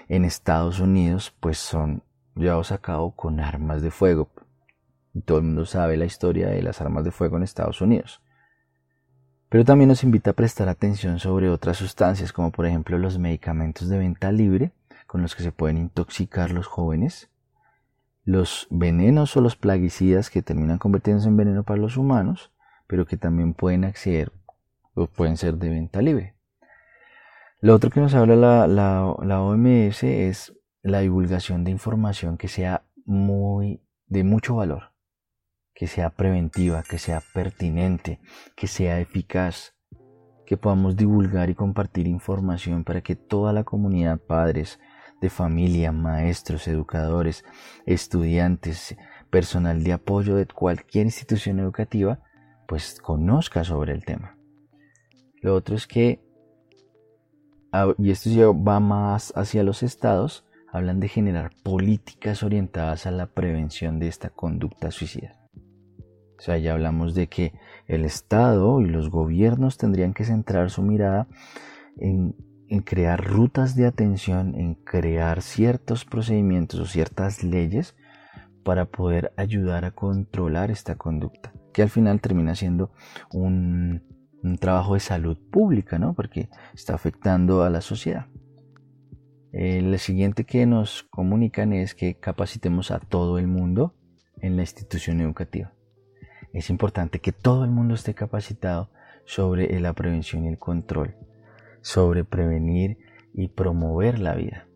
en 0.08 0.24
Estados 0.24 0.80
Unidos 0.80 1.34
pues 1.40 1.58
son 1.58 2.02
llevados 2.34 2.72
a 2.72 2.78
cabo 2.78 3.14
con 3.14 3.40
armas 3.40 3.82
de 3.82 3.90
fuego. 3.90 4.30
Y 5.12 5.22
todo 5.22 5.38
el 5.38 5.44
mundo 5.44 5.64
sabe 5.64 5.96
la 5.96 6.04
historia 6.04 6.48
de 6.48 6.62
las 6.62 6.80
armas 6.80 7.04
de 7.04 7.12
fuego 7.12 7.36
en 7.36 7.44
Estados 7.44 7.80
Unidos. 7.80 8.20
Pero 9.48 9.64
también 9.64 9.88
nos 9.88 10.02
invita 10.02 10.30
a 10.30 10.34
prestar 10.34 10.68
atención 10.68 11.20
sobre 11.20 11.48
otras 11.48 11.76
sustancias, 11.76 12.32
como 12.32 12.50
por 12.50 12.66
ejemplo 12.66 12.98
los 12.98 13.18
medicamentos 13.18 13.88
de 13.88 13.98
venta 13.98 14.32
libre, 14.32 14.72
con 15.06 15.22
los 15.22 15.36
que 15.36 15.44
se 15.44 15.52
pueden 15.52 15.78
intoxicar 15.78 16.50
los 16.50 16.66
jóvenes, 16.66 17.30
los 18.24 18.66
venenos 18.70 19.36
o 19.36 19.40
los 19.40 19.54
plaguicidas 19.54 20.30
que 20.30 20.42
terminan 20.42 20.78
convirtiéndose 20.78 21.28
en 21.28 21.36
veneno 21.36 21.62
para 21.62 21.80
los 21.80 21.96
humanos, 21.96 22.50
pero 22.88 23.06
que 23.06 23.16
también 23.16 23.54
pueden 23.54 23.84
acceder 23.84 24.32
o 24.94 25.06
pueden 25.06 25.36
ser 25.36 25.56
de 25.56 25.70
venta 25.70 26.02
libre. 26.02 26.33
Lo 27.64 27.74
otro 27.74 27.88
que 27.88 27.98
nos 27.98 28.14
habla 28.14 28.36
la, 28.36 28.66
la, 28.66 29.40
OMS 29.40 30.02
es 30.02 30.52
la 30.82 31.00
divulgación 31.00 31.64
de 31.64 31.70
información 31.70 32.36
que 32.36 32.46
sea 32.46 32.84
muy 33.06 33.80
de 34.04 34.22
mucho 34.22 34.56
valor, 34.56 34.92
que 35.72 35.86
sea 35.86 36.10
preventiva, 36.10 36.82
que 36.82 36.98
sea 36.98 37.22
pertinente, 37.32 38.20
que 38.54 38.66
sea 38.66 39.00
eficaz, 39.00 39.74
que 40.44 40.58
podamos 40.58 40.94
divulgar 40.94 41.48
y 41.48 41.54
compartir 41.54 42.06
información 42.06 42.84
para 42.84 43.00
que 43.00 43.16
toda 43.16 43.54
la 43.54 43.64
comunidad, 43.64 44.20
padres, 44.20 44.78
de 45.22 45.30
familia, 45.30 45.90
maestros, 45.90 46.68
educadores, 46.68 47.46
estudiantes, 47.86 48.94
personal 49.30 49.82
de 49.82 49.94
apoyo 49.94 50.36
de 50.36 50.44
cualquier 50.44 51.06
institución 51.06 51.60
educativa, 51.60 52.20
pues 52.68 53.00
conozca 53.00 53.64
sobre 53.64 53.94
el 53.94 54.04
tema. 54.04 54.36
Lo 55.40 55.54
otro 55.54 55.76
es 55.76 55.86
que, 55.86 56.23
y 57.98 58.10
esto 58.10 58.54
va 58.62 58.80
más 58.80 59.32
hacia 59.36 59.62
los 59.62 59.82
estados, 59.82 60.44
hablan 60.70 61.00
de 61.00 61.08
generar 61.08 61.50
políticas 61.62 62.42
orientadas 62.42 63.06
a 63.06 63.10
la 63.10 63.26
prevención 63.26 63.98
de 63.98 64.08
esta 64.08 64.30
conducta 64.30 64.90
suicida. 64.90 65.36
O 66.38 66.42
sea, 66.42 66.58
ya 66.58 66.72
hablamos 66.72 67.14
de 67.14 67.28
que 67.28 67.52
el 67.86 68.04
Estado 68.04 68.80
y 68.80 68.86
los 68.86 69.08
gobiernos 69.08 69.78
tendrían 69.78 70.14
que 70.14 70.24
centrar 70.24 70.70
su 70.70 70.82
mirada 70.82 71.28
en 71.96 72.34
crear 72.84 73.24
rutas 73.24 73.76
de 73.76 73.86
atención, 73.86 74.54
en 74.56 74.74
crear 74.74 75.42
ciertos 75.42 76.04
procedimientos 76.04 76.80
o 76.80 76.86
ciertas 76.86 77.44
leyes 77.44 77.94
para 78.64 78.86
poder 78.86 79.32
ayudar 79.36 79.84
a 79.84 79.92
controlar 79.92 80.70
esta 80.70 80.96
conducta, 80.96 81.52
que 81.72 81.82
al 81.82 81.90
final 81.90 82.20
termina 82.20 82.54
siendo 82.56 82.90
un, 83.32 84.02
trabajo 84.58 84.94
de 84.94 85.00
salud 85.00 85.38
pública, 85.50 85.98
¿no? 85.98 86.14
Porque 86.14 86.48
está 86.74 86.94
afectando 86.94 87.62
a 87.62 87.70
la 87.70 87.80
sociedad. 87.80 88.26
El 89.52 89.98
siguiente 89.98 90.44
que 90.44 90.66
nos 90.66 91.04
comunican 91.04 91.72
es 91.72 91.94
que 91.94 92.14
capacitemos 92.14 92.90
a 92.90 92.98
todo 92.98 93.38
el 93.38 93.46
mundo 93.46 93.94
en 94.40 94.56
la 94.56 94.62
institución 94.62 95.20
educativa. 95.20 95.72
Es 96.52 96.70
importante 96.70 97.20
que 97.20 97.32
todo 97.32 97.64
el 97.64 97.70
mundo 97.70 97.94
esté 97.94 98.14
capacitado 98.14 98.90
sobre 99.24 99.80
la 99.80 99.92
prevención 99.92 100.44
y 100.44 100.48
el 100.48 100.58
control 100.58 101.16
sobre 101.84 102.24
prevenir 102.24 102.96
y 103.34 103.48
promover 103.48 104.18
la 104.18 104.34
vida. 104.34 104.66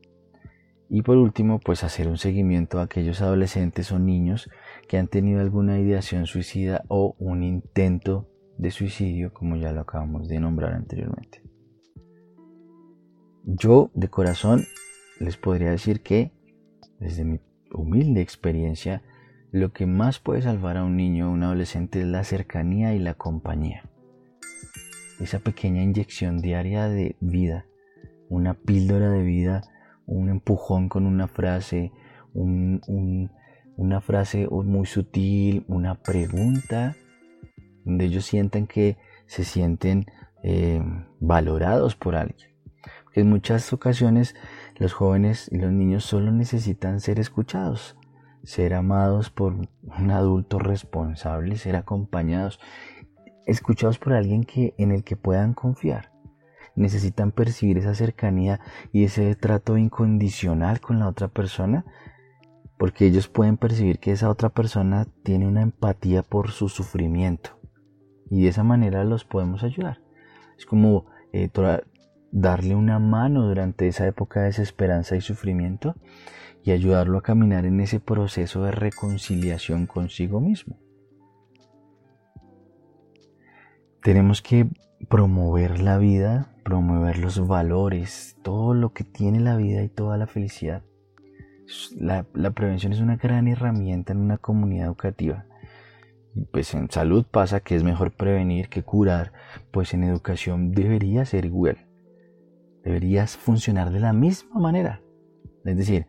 Y 0.90 1.02
por 1.02 1.16
último, 1.16 1.58
pues 1.58 1.82
hacer 1.82 2.06
un 2.06 2.18
seguimiento 2.18 2.78
a 2.78 2.82
aquellos 2.82 3.20
adolescentes 3.22 3.90
o 3.92 3.98
niños 3.98 4.50
que 4.88 4.98
han 4.98 5.08
tenido 5.08 5.40
alguna 5.40 5.78
ideación 5.80 6.26
suicida 6.26 6.84
o 6.88 7.16
un 7.18 7.42
intento 7.42 8.28
de 8.58 8.70
suicidio, 8.70 9.32
como 9.32 9.56
ya 9.56 9.72
lo 9.72 9.80
acabamos 9.80 10.28
de 10.28 10.40
nombrar 10.40 10.74
anteriormente. 10.74 11.42
yo 13.44 13.90
de 13.94 14.08
corazón 14.08 14.66
les 15.20 15.36
podría 15.36 15.70
decir 15.70 16.02
que, 16.02 16.32
desde 17.00 17.24
mi 17.24 17.40
humilde 17.72 18.20
experiencia, 18.20 19.02
lo 19.50 19.72
que 19.72 19.86
más 19.86 20.18
puede 20.18 20.42
salvar 20.42 20.76
a 20.76 20.84
un 20.84 20.96
niño 20.96 21.28
o 21.28 21.32
un 21.32 21.42
adolescente 21.42 22.00
es 22.00 22.06
la 22.06 22.24
cercanía 22.24 22.94
y 22.94 22.98
la 22.98 23.14
compañía. 23.14 23.84
Esa 25.18 25.38
pequeña 25.38 25.82
inyección 25.82 26.40
diaria 26.40 26.88
de 26.88 27.16
vida, 27.20 27.64
una 28.28 28.54
píldora 28.54 29.10
de 29.10 29.22
vida, 29.22 29.62
un 30.06 30.28
empujón 30.28 30.88
con 30.88 31.06
una 31.06 31.26
frase, 31.26 31.92
una 32.34 34.00
frase 34.00 34.46
muy 34.48 34.86
sutil, 34.86 35.64
una 35.68 35.94
pregunta, 35.94 36.96
donde 37.88 38.04
ellos 38.04 38.26
sientan 38.26 38.66
que 38.66 38.98
se 39.24 39.44
sienten 39.44 40.04
eh, 40.42 40.82
valorados 41.20 41.96
por 41.96 42.16
alguien. 42.16 42.50
Porque 43.02 43.20
en 43.20 43.30
muchas 43.30 43.72
ocasiones 43.72 44.36
los 44.76 44.92
jóvenes 44.92 45.48
y 45.50 45.56
los 45.56 45.72
niños 45.72 46.04
solo 46.04 46.30
necesitan 46.30 47.00
ser 47.00 47.18
escuchados, 47.18 47.96
ser 48.44 48.74
amados 48.74 49.30
por 49.30 49.54
un 49.54 50.10
adulto 50.10 50.58
responsable, 50.58 51.56
ser 51.56 51.76
acompañados, 51.76 52.60
escuchados 53.46 53.98
por 53.98 54.12
alguien 54.12 54.44
que, 54.44 54.74
en 54.76 54.92
el 54.92 55.02
que 55.02 55.16
puedan 55.16 55.54
confiar. 55.54 56.12
Necesitan 56.76 57.32
percibir 57.32 57.78
esa 57.78 57.94
cercanía 57.94 58.60
y 58.92 59.04
ese 59.04 59.34
trato 59.34 59.78
incondicional 59.78 60.80
con 60.80 60.98
la 60.98 61.08
otra 61.08 61.28
persona, 61.28 61.86
porque 62.76 63.06
ellos 63.06 63.28
pueden 63.28 63.56
percibir 63.56 63.98
que 63.98 64.12
esa 64.12 64.28
otra 64.28 64.50
persona 64.50 65.06
tiene 65.24 65.48
una 65.48 65.62
empatía 65.62 66.22
por 66.22 66.50
su 66.50 66.68
sufrimiento 66.68 67.57
y 68.30 68.42
de 68.42 68.48
esa 68.48 68.64
manera 68.64 69.04
los 69.04 69.24
podemos 69.24 69.62
ayudar. 69.62 70.00
Es 70.56 70.66
como 70.66 71.06
eh, 71.32 71.50
darle 72.30 72.74
una 72.74 72.98
mano 72.98 73.46
durante 73.46 73.88
esa 73.88 74.06
época 74.06 74.40
de 74.40 74.46
desesperanza 74.46 75.16
y 75.16 75.20
sufrimiento 75.20 75.94
y 76.64 76.72
ayudarlo 76.72 77.18
a 77.18 77.22
caminar 77.22 77.64
en 77.64 77.80
ese 77.80 78.00
proceso 78.00 78.64
de 78.64 78.72
reconciliación 78.72 79.86
consigo 79.86 80.40
mismo. 80.40 80.78
Tenemos 84.02 84.42
que 84.42 84.68
promover 85.08 85.80
la 85.80 85.98
vida, 85.98 86.54
promover 86.64 87.18
los 87.18 87.46
valores, 87.46 88.36
todo 88.42 88.74
lo 88.74 88.92
que 88.92 89.04
tiene 89.04 89.40
la 89.40 89.56
vida 89.56 89.82
y 89.82 89.88
toda 89.88 90.16
la 90.16 90.26
felicidad. 90.26 90.82
La, 91.96 92.26
la 92.32 92.50
prevención 92.52 92.92
es 92.92 93.00
una 93.00 93.16
gran 93.16 93.48
herramienta 93.48 94.12
en 94.12 94.20
una 94.20 94.38
comunidad 94.38 94.86
educativa. 94.86 95.46
Pues 96.52 96.74
en 96.74 96.90
salud 96.90 97.26
pasa 97.30 97.60
que 97.60 97.74
es 97.74 97.84
mejor 97.84 98.12
prevenir 98.12 98.68
que 98.68 98.82
curar, 98.82 99.32
pues 99.70 99.94
en 99.94 100.04
educación 100.04 100.72
debería 100.72 101.24
ser 101.24 101.44
igual. 101.44 101.86
Deberías 102.84 103.36
funcionar 103.36 103.90
de 103.90 104.00
la 104.00 104.12
misma 104.12 104.60
manera. 104.60 105.02
Es 105.64 105.76
decir, 105.76 106.06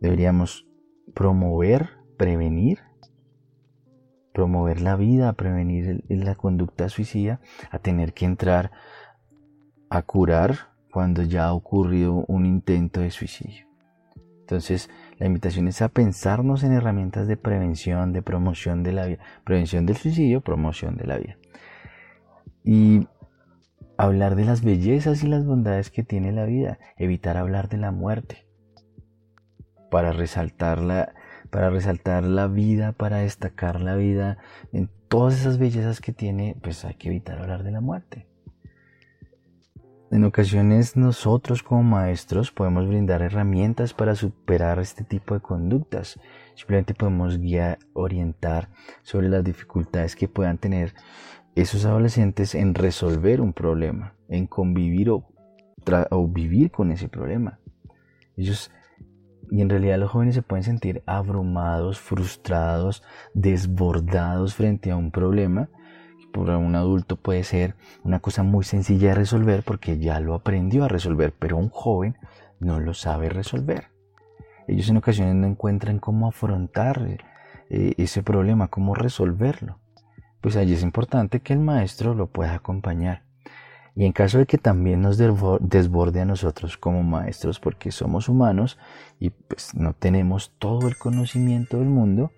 Deberíamos 0.00 0.66
promover, 1.14 1.90
prevenir, 2.16 2.78
promover 4.32 4.80
la 4.80 4.94
vida, 4.94 5.32
prevenir 5.32 6.04
la 6.08 6.36
conducta 6.36 6.88
suicida, 6.88 7.40
a 7.70 7.80
tener 7.80 8.12
que 8.12 8.24
entrar 8.24 8.70
a 9.90 10.02
curar 10.02 10.72
cuando 10.92 11.22
ya 11.22 11.46
ha 11.46 11.52
ocurrido 11.52 12.24
un 12.28 12.46
intento 12.46 13.00
de 13.00 13.10
suicidio. 13.10 13.66
Entonces, 14.40 14.88
la 15.18 15.26
invitación 15.26 15.66
es 15.68 15.82
a 15.82 15.88
pensarnos 15.88 16.62
en 16.62 16.72
herramientas 16.72 17.26
de 17.26 17.36
prevención, 17.36 18.12
de 18.12 18.22
promoción 18.22 18.82
de 18.82 18.92
la 18.92 19.06
vida, 19.06 19.18
prevención 19.44 19.84
del 19.84 19.96
suicidio, 19.96 20.40
promoción 20.40 20.96
de 20.96 21.06
la 21.06 21.18
vida. 21.18 21.36
Y 22.64 23.08
hablar 23.96 24.36
de 24.36 24.44
las 24.44 24.62
bellezas 24.62 25.24
y 25.24 25.26
las 25.26 25.44
bondades 25.44 25.90
que 25.90 26.04
tiene 26.04 26.30
la 26.30 26.44
vida, 26.44 26.78
evitar 26.96 27.36
hablar 27.36 27.68
de 27.68 27.78
la 27.78 27.90
muerte 27.90 28.46
para 29.90 30.12
resaltar 30.12 30.80
la, 30.80 31.14
para 31.50 31.70
resaltar 31.70 32.22
la 32.22 32.46
vida, 32.46 32.92
para 32.92 33.18
destacar 33.18 33.80
la 33.80 33.96
vida, 33.96 34.38
en 34.72 34.88
todas 35.08 35.34
esas 35.34 35.58
bellezas 35.58 36.00
que 36.00 36.12
tiene, 36.12 36.56
pues 36.62 36.84
hay 36.84 36.94
que 36.94 37.08
evitar 37.08 37.40
hablar 37.40 37.64
de 37.64 37.72
la 37.72 37.80
muerte. 37.80 38.27
En 40.10 40.24
ocasiones 40.24 40.96
nosotros 40.96 41.62
como 41.62 41.82
maestros 41.82 42.50
podemos 42.50 42.88
brindar 42.88 43.20
herramientas 43.20 43.92
para 43.92 44.14
superar 44.14 44.78
este 44.78 45.04
tipo 45.04 45.34
de 45.34 45.40
conductas. 45.40 46.18
Simplemente 46.54 46.94
podemos 46.94 47.38
guiar, 47.38 47.78
orientar 47.92 48.70
sobre 49.02 49.28
las 49.28 49.44
dificultades 49.44 50.16
que 50.16 50.26
puedan 50.26 50.56
tener 50.56 50.94
esos 51.54 51.84
adolescentes 51.84 52.54
en 52.54 52.74
resolver 52.74 53.42
un 53.42 53.52
problema, 53.52 54.14
en 54.28 54.46
convivir 54.46 55.10
o, 55.10 55.28
o 56.10 56.28
vivir 56.28 56.70
con 56.70 56.90
ese 56.90 57.08
problema. 57.08 57.58
Ellos 58.36 58.70
y 59.50 59.62
en 59.62 59.68
realidad 59.68 59.98
los 59.98 60.10
jóvenes 60.10 60.34
se 60.34 60.42
pueden 60.42 60.62
sentir 60.62 61.02
abrumados, 61.06 61.98
frustrados, 61.98 63.02
desbordados 63.34 64.54
frente 64.54 64.90
a 64.90 64.96
un 64.96 65.10
problema. 65.10 65.68
Para 66.32 66.58
un 66.58 66.74
adulto 66.74 67.16
puede 67.16 67.44
ser 67.44 67.74
una 68.04 68.20
cosa 68.20 68.42
muy 68.42 68.64
sencilla 68.64 69.08
de 69.08 69.14
resolver 69.14 69.62
porque 69.62 69.98
ya 69.98 70.20
lo 70.20 70.34
aprendió 70.34 70.84
a 70.84 70.88
resolver, 70.88 71.32
pero 71.38 71.56
un 71.56 71.70
joven 71.70 72.16
no 72.60 72.80
lo 72.80 72.94
sabe 72.94 73.28
resolver. 73.28 73.88
Ellos 74.66 74.88
en 74.90 74.98
ocasiones 74.98 75.34
no 75.34 75.46
encuentran 75.46 75.98
cómo 75.98 76.28
afrontar 76.28 77.18
eh, 77.70 77.94
ese 77.96 78.22
problema, 78.22 78.68
cómo 78.68 78.94
resolverlo. 78.94 79.78
Pues 80.40 80.56
allí 80.56 80.74
es 80.74 80.82
importante 80.82 81.40
que 81.40 81.54
el 81.54 81.60
maestro 81.60 82.14
lo 82.14 82.28
pueda 82.28 82.54
acompañar. 82.54 83.22
Y 83.96 84.04
en 84.04 84.12
caso 84.12 84.38
de 84.38 84.46
que 84.46 84.58
también 84.58 85.00
nos 85.00 85.18
desborde 85.18 86.20
a 86.20 86.24
nosotros 86.24 86.76
como 86.76 87.02
maestros, 87.02 87.58
porque 87.58 87.90
somos 87.90 88.28
humanos 88.28 88.78
y 89.18 89.30
pues 89.30 89.74
no 89.74 89.92
tenemos 89.92 90.54
todo 90.58 90.86
el 90.86 90.96
conocimiento 90.96 91.78
del 91.78 91.88
mundo, 91.88 92.30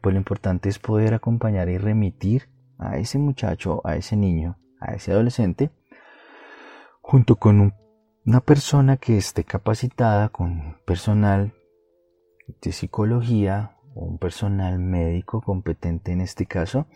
pues 0.00 0.12
lo 0.12 0.18
importante 0.18 0.68
es 0.68 0.78
poder 0.78 1.14
acompañar 1.14 1.68
y 1.68 1.78
remitir 1.78 2.48
a 2.78 2.96
ese 2.96 3.18
muchacho, 3.18 3.80
a 3.84 3.96
ese 3.96 4.16
niño, 4.16 4.56
a 4.80 4.94
ese 4.94 5.12
adolescente, 5.12 5.70
junto 7.00 7.36
con 7.36 7.74
una 8.24 8.40
persona 8.40 8.96
que 8.96 9.16
esté 9.16 9.44
capacitada, 9.44 10.28
con 10.28 10.78
personal 10.84 11.54
de 12.62 12.72
psicología 12.72 13.76
o 13.94 14.04
un 14.04 14.18
personal 14.18 14.78
médico 14.78 15.40
competente 15.40 16.12
en 16.12 16.20
este 16.20 16.46
caso, 16.46 16.86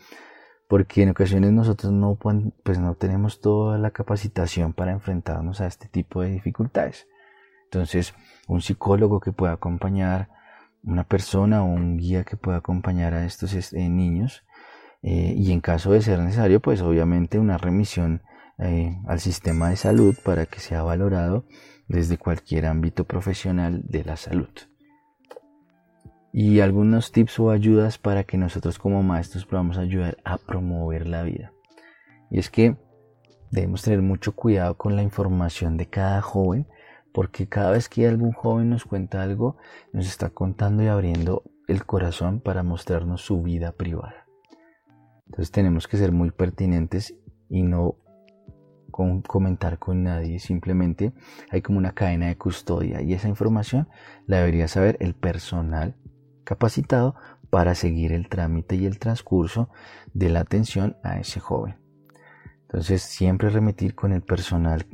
porque 0.68 1.03
en 1.03 1.11
ocasiones 1.11 1.53
nosotros 1.53 1.92
no, 1.92 2.16
pues 2.16 2.79
no 2.79 2.95
tenemos 2.95 3.40
toda 3.40 3.79
la 3.79 3.90
capacitación 3.90 4.73
para 4.73 4.92
enfrentarnos 4.92 5.61
a 5.61 5.66
este 5.66 5.88
tipo 5.88 6.23
de 6.23 6.31
dificultades. 6.31 7.09
Entonces, 7.64 8.14
un 8.49 8.61
psicólogo 8.61 9.21
que 9.21 9.33
pueda 9.33 9.55
acompañar, 9.55 10.29
una 10.83 11.05
persona 11.05 11.62
o 11.62 11.66
un 11.66 11.97
guía 11.97 12.25
que 12.25 12.37
pueda 12.37 12.59
acompañar 12.59 13.14
a 13.14 13.25
estos 13.25 13.55
eh, 13.55 13.88
niños, 13.88 14.45
eh, 15.03 15.35
y 15.37 15.53
en 15.53 15.61
caso 15.61 15.93
de 15.93 16.03
ser 16.03 16.19
necesario, 16.21 16.61
pues 16.61 16.81
obviamente 16.83 17.38
una 17.38 17.59
remisión 17.59 18.23
eh, 18.59 18.97
al 19.07 19.21
sistema 19.21 19.71
de 19.71 19.77
salud 19.77 20.17
para 20.25 20.47
que 20.47 20.61
sea 20.61 20.83
valorado 20.83 21.47
desde 21.88 22.19
cualquier 22.19 22.67
ámbito 22.67 23.05
profesional 23.05 23.83
de 23.85 24.05
la 24.05 24.17
salud 24.17 24.51
y 26.33 26.61
algunos 26.61 27.12
tips 27.12 27.38
o 27.41 27.51
ayudas 27.51 27.99
para 27.99 28.25
que 28.25 28.38
nosotros 28.38 28.79
como 28.79 29.03
maestros 29.03 29.45
podamos 29.45 29.77
ayudar 29.77 30.17
a 30.25 30.38
promover 30.38 31.07
la 31.07 31.23
vida. 31.23 31.53
Y 32.31 32.38
es 32.38 32.49
que 32.49 32.77
debemos 33.51 33.83
tener 33.83 34.01
mucho 34.01 34.35
cuidado 34.35 34.79
con 34.79 34.97
la 34.97 35.03
información 35.03 35.77
de 35.77 35.87
cada 35.87 36.23
joven, 36.23 36.67
porque 37.12 37.47
cada 37.47 37.73
vez 37.73 37.91
que 37.91 38.09
algún 38.09 38.33
joven 38.33 38.71
nos 38.71 38.87
cuenta 38.87 39.23
algo, 39.23 39.59
nos 39.93 40.07
está 40.07 40.31
contando 40.31 40.83
y 40.83 40.87
abriendo 40.87 41.43
el 41.69 41.85
corazón 41.85 42.41
para 42.41 42.62
mostrarnos 42.62 43.21
su 43.21 43.43
vida 43.43 43.73
privada. 43.73 44.22
Entonces 45.33 45.51
tenemos 45.51 45.88
que 45.88 45.97
ser 45.97 46.12
muy 46.12 46.31
pertinentes 46.31 47.14
y 47.49 47.62
no 47.62 47.97
comentar 48.90 49.79
con 49.79 50.03
nadie, 50.03 50.38
simplemente 50.38 51.14
hay 51.51 51.62
como 51.62 51.79
una 51.79 51.95
cadena 51.95 52.27
de 52.27 52.37
custodia 52.37 53.01
y 53.01 53.14
esa 53.14 53.29
información 53.29 53.88
la 54.27 54.40
debería 54.40 54.68
saber 54.68 54.99
el 55.01 55.14
personal 55.14 55.97
capacitado 56.45 57.14
para 57.49 57.75
seguir 57.75 58.12
el 58.12 58.29
trámite 58.29 58.77
y 58.77 58.85
el 58.85 58.99
transcurso 58.99 59.71
de 60.12 60.29
la 60.29 60.40
atención 60.40 60.99
a 61.03 61.18
ese 61.18 61.40
joven. 61.40 61.77
Entonces 62.61 63.01
siempre 63.01 63.49
remitir 63.49 63.95
con 63.95 64.12
el 64.12 64.21
personal 64.21 64.85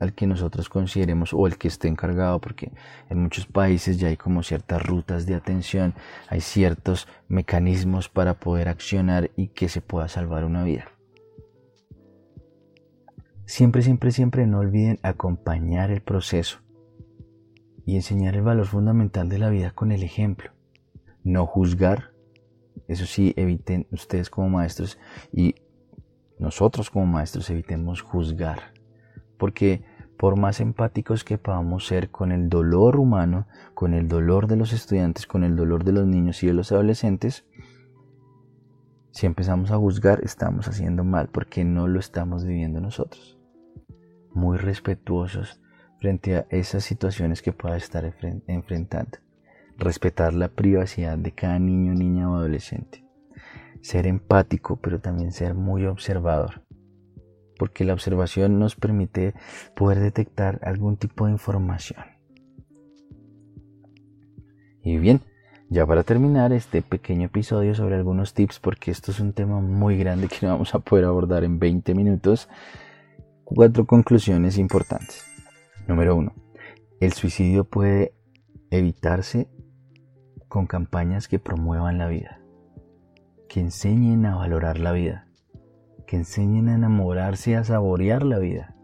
al 0.00 0.14
que 0.14 0.26
nosotros 0.26 0.68
consideremos 0.68 1.32
o 1.32 1.46
el 1.46 1.58
que 1.58 1.68
esté 1.68 1.88
encargado, 1.88 2.40
porque 2.40 2.72
en 3.08 3.22
muchos 3.22 3.46
países 3.46 3.98
ya 3.98 4.08
hay 4.08 4.16
como 4.16 4.42
ciertas 4.42 4.82
rutas 4.82 5.26
de 5.26 5.34
atención, 5.34 5.94
hay 6.28 6.40
ciertos 6.40 7.08
mecanismos 7.28 8.08
para 8.08 8.34
poder 8.34 8.68
accionar 8.68 9.30
y 9.36 9.48
que 9.48 9.68
se 9.68 9.80
pueda 9.80 10.08
salvar 10.08 10.44
una 10.44 10.64
vida. 10.64 10.86
Siempre, 13.44 13.82
siempre, 13.82 14.10
siempre 14.10 14.46
no 14.46 14.58
olviden 14.58 14.98
acompañar 15.02 15.90
el 15.90 16.02
proceso 16.02 16.58
y 17.84 17.94
enseñar 17.94 18.34
el 18.34 18.42
valor 18.42 18.66
fundamental 18.66 19.28
de 19.28 19.38
la 19.38 19.50
vida 19.50 19.70
con 19.70 19.92
el 19.92 20.02
ejemplo 20.02 20.56
no 21.26 21.44
juzgar. 21.44 22.12
Eso 22.88 23.04
sí, 23.04 23.34
eviten 23.36 23.86
ustedes 23.90 24.30
como 24.30 24.48
maestros 24.48 24.98
y 25.32 25.56
nosotros 26.38 26.88
como 26.88 27.06
maestros 27.06 27.50
evitemos 27.50 28.00
juzgar. 28.00 28.75
Porque 29.36 29.82
por 30.16 30.36
más 30.36 30.60
empáticos 30.60 31.24
que 31.24 31.38
podamos 31.38 31.86
ser 31.86 32.10
con 32.10 32.32
el 32.32 32.48
dolor 32.48 32.96
humano, 32.96 33.46
con 33.74 33.94
el 33.94 34.08
dolor 34.08 34.46
de 34.46 34.56
los 34.56 34.72
estudiantes, 34.72 35.26
con 35.26 35.44
el 35.44 35.56
dolor 35.56 35.84
de 35.84 35.92
los 35.92 36.06
niños 36.06 36.42
y 36.42 36.46
de 36.46 36.54
los 36.54 36.72
adolescentes, 36.72 37.44
si 39.10 39.26
empezamos 39.26 39.70
a 39.70 39.76
juzgar 39.76 40.20
estamos 40.24 40.68
haciendo 40.68 41.04
mal 41.04 41.28
porque 41.28 41.64
no 41.64 41.88
lo 41.88 42.00
estamos 42.00 42.44
viviendo 42.44 42.80
nosotros. 42.80 43.38
Muy 44.32 44.58
respetuosos 44.58 45.60
frente 46.00 46.36
a 46.36 46.46
esas 46.50 46.84
situaciones 46.84 47.40
que 47.40 47.52
pueda 47.52 47.76
estar 47.76 48.04
enfrentando. 48.46 49.18
Respetar 49.78 50.34
la 50.34 50.48
privacidad 50.48 51.18
de 51.18 51.32
cada 51.32 51.58
niño, 51.58 51.94
niña 51.94 52.30
o 52.30 52.36
adolescente. 52.36 53.04
Ser 53.80 54.06
empático, 54.06 54.76
pero 54.76 55.00
también 55.00 55.32
ser 55.32 55.54
muy 55.54 55.86
observador 55.86 56.65
porque 57.58 57.84
la 57.84 57.92
observación 57.92 58.58
nos 58.58 58.76
permite 58.76 59.34
poder 59.74 60.00
detectar 60.00 60.60
algún 60.62 60.96
tipo 60.96 61.26
de 61.26 61.32
información. 61.32 62.04
Y 64.82 64.98
bien, 64.98 65.22
ya 65.68 65.84
para 65.84 66.04
terminar 66.04 66.52
este 66.52 66.80
pequeño 66.80 67.26
episodio 67.26 67.74
sobre 67.74 67.96
algunos 67.96 68.34
tips, 68.34 68.60
porque 68.60 68.92
esto 68.92 69.10
es 69.10 69.18
un 69.18 69.32
tema 69.32 69.60
muy 69.60 69.98
grande 69.98 70.28
que 70.28 70.46
no 70.46 70.52
vamos 70.52 70.74
a 70.74 70.78
poder 70.78 71.04
abordar 71.06 71.42
en 71.42 71.58
20 71.58 71.94
minutos, 71.94 72.48
cuatro 73.42 73.84
conclusiones 73.84 74.58
importantes. 74.58 75.24
Número 75.88 76.14
uno, 76.14 76.34
el 77.00 77.12
suicidio 77.12 77.64
puede 77.64 78.14
evitarse 78.70 79.48
con 80.48 80.66
campañas 80.66 81.26
que 81.26 81.38
promuevan 81.38 81.98
la 81.98 82.06
vida, 82.06 82.40
que 83.48 83.60
enseñen 83.60 84.24
a 84.26 84.36
valorar 84.36 84.78
la 84.78 84.92
vida 84.92 85.25
que 86.06 86.16
enseñen 86.16 86.68
a 86.68 86.74
enamorarse 86.74 87.52
y 87.52 87.54
a 87.54 87.64
saborear 87.64 88.22
la 88.22 88.38
vida. 88.38 88.74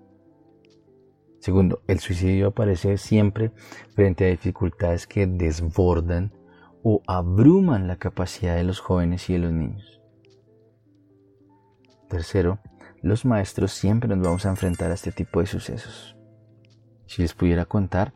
Segundo, 1.40 1.82
el 1.88 1.98
suicidio 1.98 2.48
aparece 2.48 2.98
siempre 2.98 3.52
frente 3.94 4.24
a 4.24 4.30
dificultades 4.30 5.06
que 5.06 5.26
desbordan 5.26 6.32
o 6.84 7.02
abruman 7.06 7.88
la 7.88 7.96
capacidad 7.96 8.54
de 8.56 8.64
los 8.64 8.80
jóvenes 8.80 9.28
y 9.28 9.34
de 9.34 9.38
los 9.40 9.52
niños. 9.52 10.00
Tercero, 12.08 12.60
los 13.02 13.24
maestros 13.24 13.72
siempre 13.72 14.08
nos 14.08 14.24
vamos 14.24 14.46
a 14.46 14.50
enfrentar 14.50 14.90
a 14.90 14.94
este 14.94 15.10
tipo 15.10 15.40
de 15.40 15.46
sucesos. 15.46 16.16
Si 17.06 17.22
les 17.22 17.34
pudiera 17.34 17.64
contar, 17.64 18.14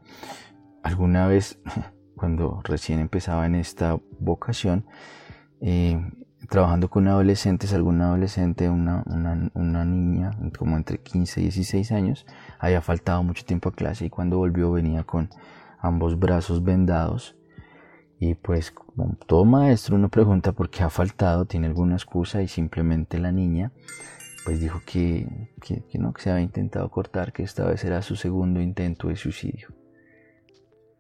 alguna 0.83 1.27
vez 1.27 1.61
cuando 2.15 2.61
recién 2.63 3.01
empezaba 3.01 3.47
en 3.47 3.57
esta 3.57 3.99
vocación, 4.21 4.87
eh, 5.61 5.99
trabajando 6.49 6.89
con 6.89 7.09
adolescentes, 7.09 7.73
alguna 7.73 8.09
adolescente, 8.09 8.69
una, 8.69 9.03
una, 9.55 9.85
niña 9.85 10.31
como 10.59 10.77
entre 10.77 10.99
15 10.99 11.41
y 11.41 11.45
16 11.45 11.93
años, 11.93 12.27
había 12.59 12.83
faltado 12.83 13.23
mucho 13.23 13.45
tiempo 13.45 13.69
a 13.69 13.73
clase 13.73 14.07
y 14.07 14.11
cuando 14.11 14.39
volvió 14.39 14.71
venía 14.71 15.05
con 15.05 15.31
ambos 15.79 16.19
brazos 16.19 16.63
vendados. 16.63 17.37
Y 18.19 18.35
pues 18.35 18.71
como 18.71 19.17
todo 19.27 19.45
maestro 19.45 19.97
uno 19.97 20.09
pregunta 20.09 20.53
por 20.53 20.71
qué 20.71 20.83
ha 20.83 20.91
faltado, 20.91 21.47
tiene 21.47 21.67
alguna 21.67 21.97
excusa 21.97 22.43
y 22.43 22.49
simplemente 22.49 23.19
la 23.19 23.33
niña 23.33 23.73
pues 24.45 24.61
dijo 24.61 24.81
que, 24.87 25.51
que, 25.61 25.99
no, 25.99 26.13
que 26.13 26.23
se 26.23 26.31
había 26.31 26.45
intentado 26.45 26.89
cortar, 26.89 27.33
que 27.33 27.43
esta 27.43 27.67
vez 27.67 27.85
era 27.85 28.01
su 28.01 28.15
segundo 28.15 28.61
intento 28.61 29.09
de 29.09 29.17
suicidio. 29.17 29.75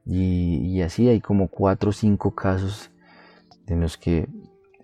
Y, 0.05 0.67
y 0.67 0.83
así 0.83 1.09
hay 1.09 1.21
como 1.21 1.47
cuatro 1.47 1.91
o 1.91 1.93
cinco 1.93 2.35
casos 2.35 2.91
en 3.69 3.81
los 3.81 3.97
que 3.97 4.29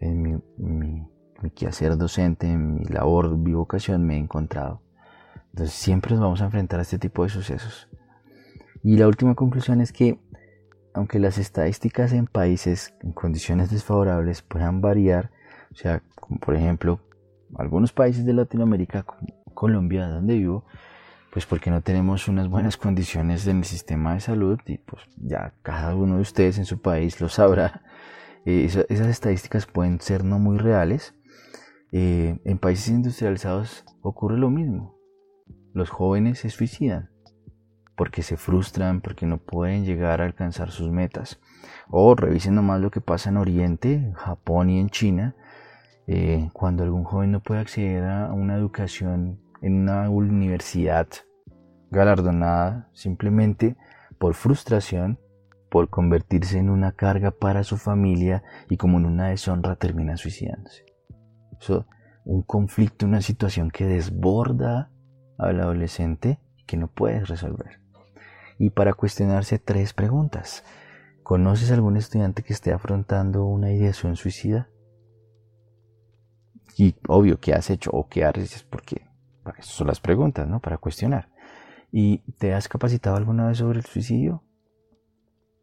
en 0.03 0.23
mi, 0.23 0.39
mi, 0.57 1.51
quehacer 1.55 1.97
docente, 1.97 2.47
en 2.47 2.75
mi 2.75 2.85
labor, 2.85 3.37
mi 3.37 3.53
vocación, 3.53 4.07
me 4.07 4.17
he 4.17 4.19
encontrado. 4.19 4.83
Entonces 5.51 5.75
siempre 5.75 6.13
nos 6.13 6.21
vamos 6.21 6.43
a 6.43 6.47
enfrentar 6.47 6.81
a 6.81 6.83
este 6.83 6.99
tipo 6.99 7.23
de 7.23 7.31
sucesos. 7.31 7.89
Y 8.83 8.97
la 8.97 9.07
última 9.07 9.35
conclusión 9.35 9.81
es 9.81 9.93
que, 9.93 10.19
aunque 10.95 11.19
las 11.19 11.39
estadísticas 11.39 12.13
en 12.13 12.27
países 12.27 12.95
en 13.03 13.13
condiciones 13.13 13.71
desfavorables 13.71 14.43
puedan 14.43 14.81
variar, 14.81 15.31
o 15.71 15.77
sea, 15.77 16.03
como 16.15 16.39
por 16.39 16.55
ejemplo, 16.55 17.01
algunos 17.57 17.93
países 17.93 18.25
de 18.25 18.33
Latinoamérica, 18.33 19.03
como 19.05 19.27
Colombia, 19.55 20.07
donde 20.07 20.35
vivo, 20.35 20.65
pues 21.33 21.47
porque 21.47 21.71
no 21.71 21.81
tenemos 21.81 22.29
unas 22.29 22.49
buenas 22.49 22.77
condiciones 22.77 23.47
en 23.47 23.59
el 23.59 23.65
sistema 23.65 24.15
de 24.15 24.21
salud 24.21 24.59
y 24.67 24.79
pues 24.79 25.03
ya 25.17 25.55
cada 25.63 25.95
uno 25.95 26.17
de 26.17 26.23
ustedes 26.23 26.59
en 26.59 26.67
su 26.67 26.83
país 26.83 27.21
lo 27.21 27.29
sabrá 27.29 27.83
eh, 28.45 28.65
esas 28.65 29.09
estadísticas 29.09 29.67
pueden 29.67 30.01
ser 30.01 30.25
no 30.25 30.39
muy 30.39 30.59
reales. 30.59 31.15
Eh, 31.93 32.39
en 32.45 32.59
países 32.59 32.89
industrializados 32.89 33.85
ocurre 34.01 34.39
lo 34.39 34.51
mismo. 34.51 34.99
Los 35.75 35.91
jóvenes 35.91 36.41
se 36.41 36.51
suicidan 36.51 37.11
porque 37.97 38.23
se 38.23 38.37
frustran, 38.37 39.01
porque 39.01 39.27
no 39.27 39.39
pueden 39.39 39.85
llegar 39.85 40.21
a 40.21 40.25
alcanzar 40.25 40.71
sus 40.71 40.91
metas. 40.91 41.41
O 41.89 42.15
revisen 42.15 42.55
nomás 42.55 42.81
lo 42.81 42.91
que 42.91 43.01
pasa 43.01 43.31
en 43.31 43.37
Oriente, 43.37 43.95
en 43.95 44.13
Japón 44.15 44.71
y 44.71 44.81
en 44.81 44.89
China, 44.89 45.37
eh, 46.07 46.51
cuando 46.53 46.83
algún 46.83 47.05
joven 47.05 47.33
no 47.33 47.41
puede 47.41 47.61
acceder 47.61 48.05
a 48.05 48.33
una 48.33 48.57
educación 48.57 49.41
en 49.61 49.83
una 49.83 50.11
universidad 50.11 51.07
galardonada 51.91 52.89
simplemente 52.93 53.77
por 54.19 54.35
frustración 54.35 55.19
por 55.73 55.89
convertirse 55.89 56.59
en 56.59 56.69
una 56.69 56.93
carga 56.93 57.31
para 57.31 57.65
su 57.65 57.79
familia 57.79 58.43
y 58.69 58.77
como 58.77 58.99
en 58.99 59.07
una 59.07 59.29
deshonra 59.29 59.77
termina 59.77 60.19
suicidándose. 60.19 60.85
Eso, 61.59 61.87
un 62.27 62.43
conflicto, 62.43 63.07
una 63.07 63.23
situación 63.23 63.71
que 63.71 63.87
desborda 63.87 64.91
al 65.39 65.61
adolescente 65.61 66.41
y 66.59 66.65
que 66.65 66.77
no 66.77 66.89
puedes 66.89 67.27
resolver. 67.27 67.81
Y 68.59 68.69
para 68.69 68.93
cuestionarse 68.93 69.59
tres 69.59 69.95
preguntas. 69.95 70.63
¿Conoces 71.23 71.73
algún 71.73 71.97
estudiante 71.97 72.43
que 72.43 72.53
esté 72.53 72.75
afrontando 72.75 73.47
una 73.47 73.73
ideación 73.73 74.17
suicida? 74.17 74.69
Y 76.77 76.97
obvio, 77.09 77.41
¿qué 77.41 77.55
has 77.55 77.71
hecho 77.71 77.91
o 77.93 78.09
qué 78.11 78.27
haces? 78.27 78.63
Porque 78.63 79.07
esas 79.59 79.73
son 79.73 79.87
las 79.87 80.01
preguntas, 80.01 80.47
¿no? 80.47 80.61
Para 80.61 80.77
cuestionar. 80.77 81.31
¿Y 81.91 82.19
te 82.33 82.53
has 82.53 82.69
capacitado 82.69 83.17
alguna 83.17 83.47
vez 83.49 83.57
sobre 83.57 83.79
el 83.79 83.87
suicidio? 83.87 84.45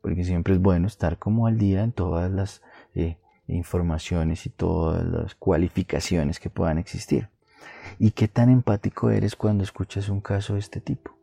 Porque 0.02 0.24
siempre 0.24 0.54
es 0.54 0.62
bueno 0.62 0.88
estar 0.88 1.18
como 1.18 1.48
al 1.48 1.58
día 1.58 1.84
en 1.84 1.92
todas 1.92 2.32
las 2.32 2.62
eh, 2.96 3.18
informaciones 3.48 4.46
y 4.46 4.50
todas 4.50 5.06
las 5.06 5.36
cualificaciones 5.36 6.40
que 6.40 6.50
puedan 6.50 6.78
existir. 6.78 7.30
¿Y 7.98 8.12
qué 8.12 8.28
tan 8.28 8.50
empático 8.50 9.10
eres 9.10 9.36
cuando 9.36 9.64
escuchas 9.64 10.10
un 10.10 10.22
caso 10.22 10.54
de 10.54 10.60
este 10.60 10.80
tipo? 10.80 11.18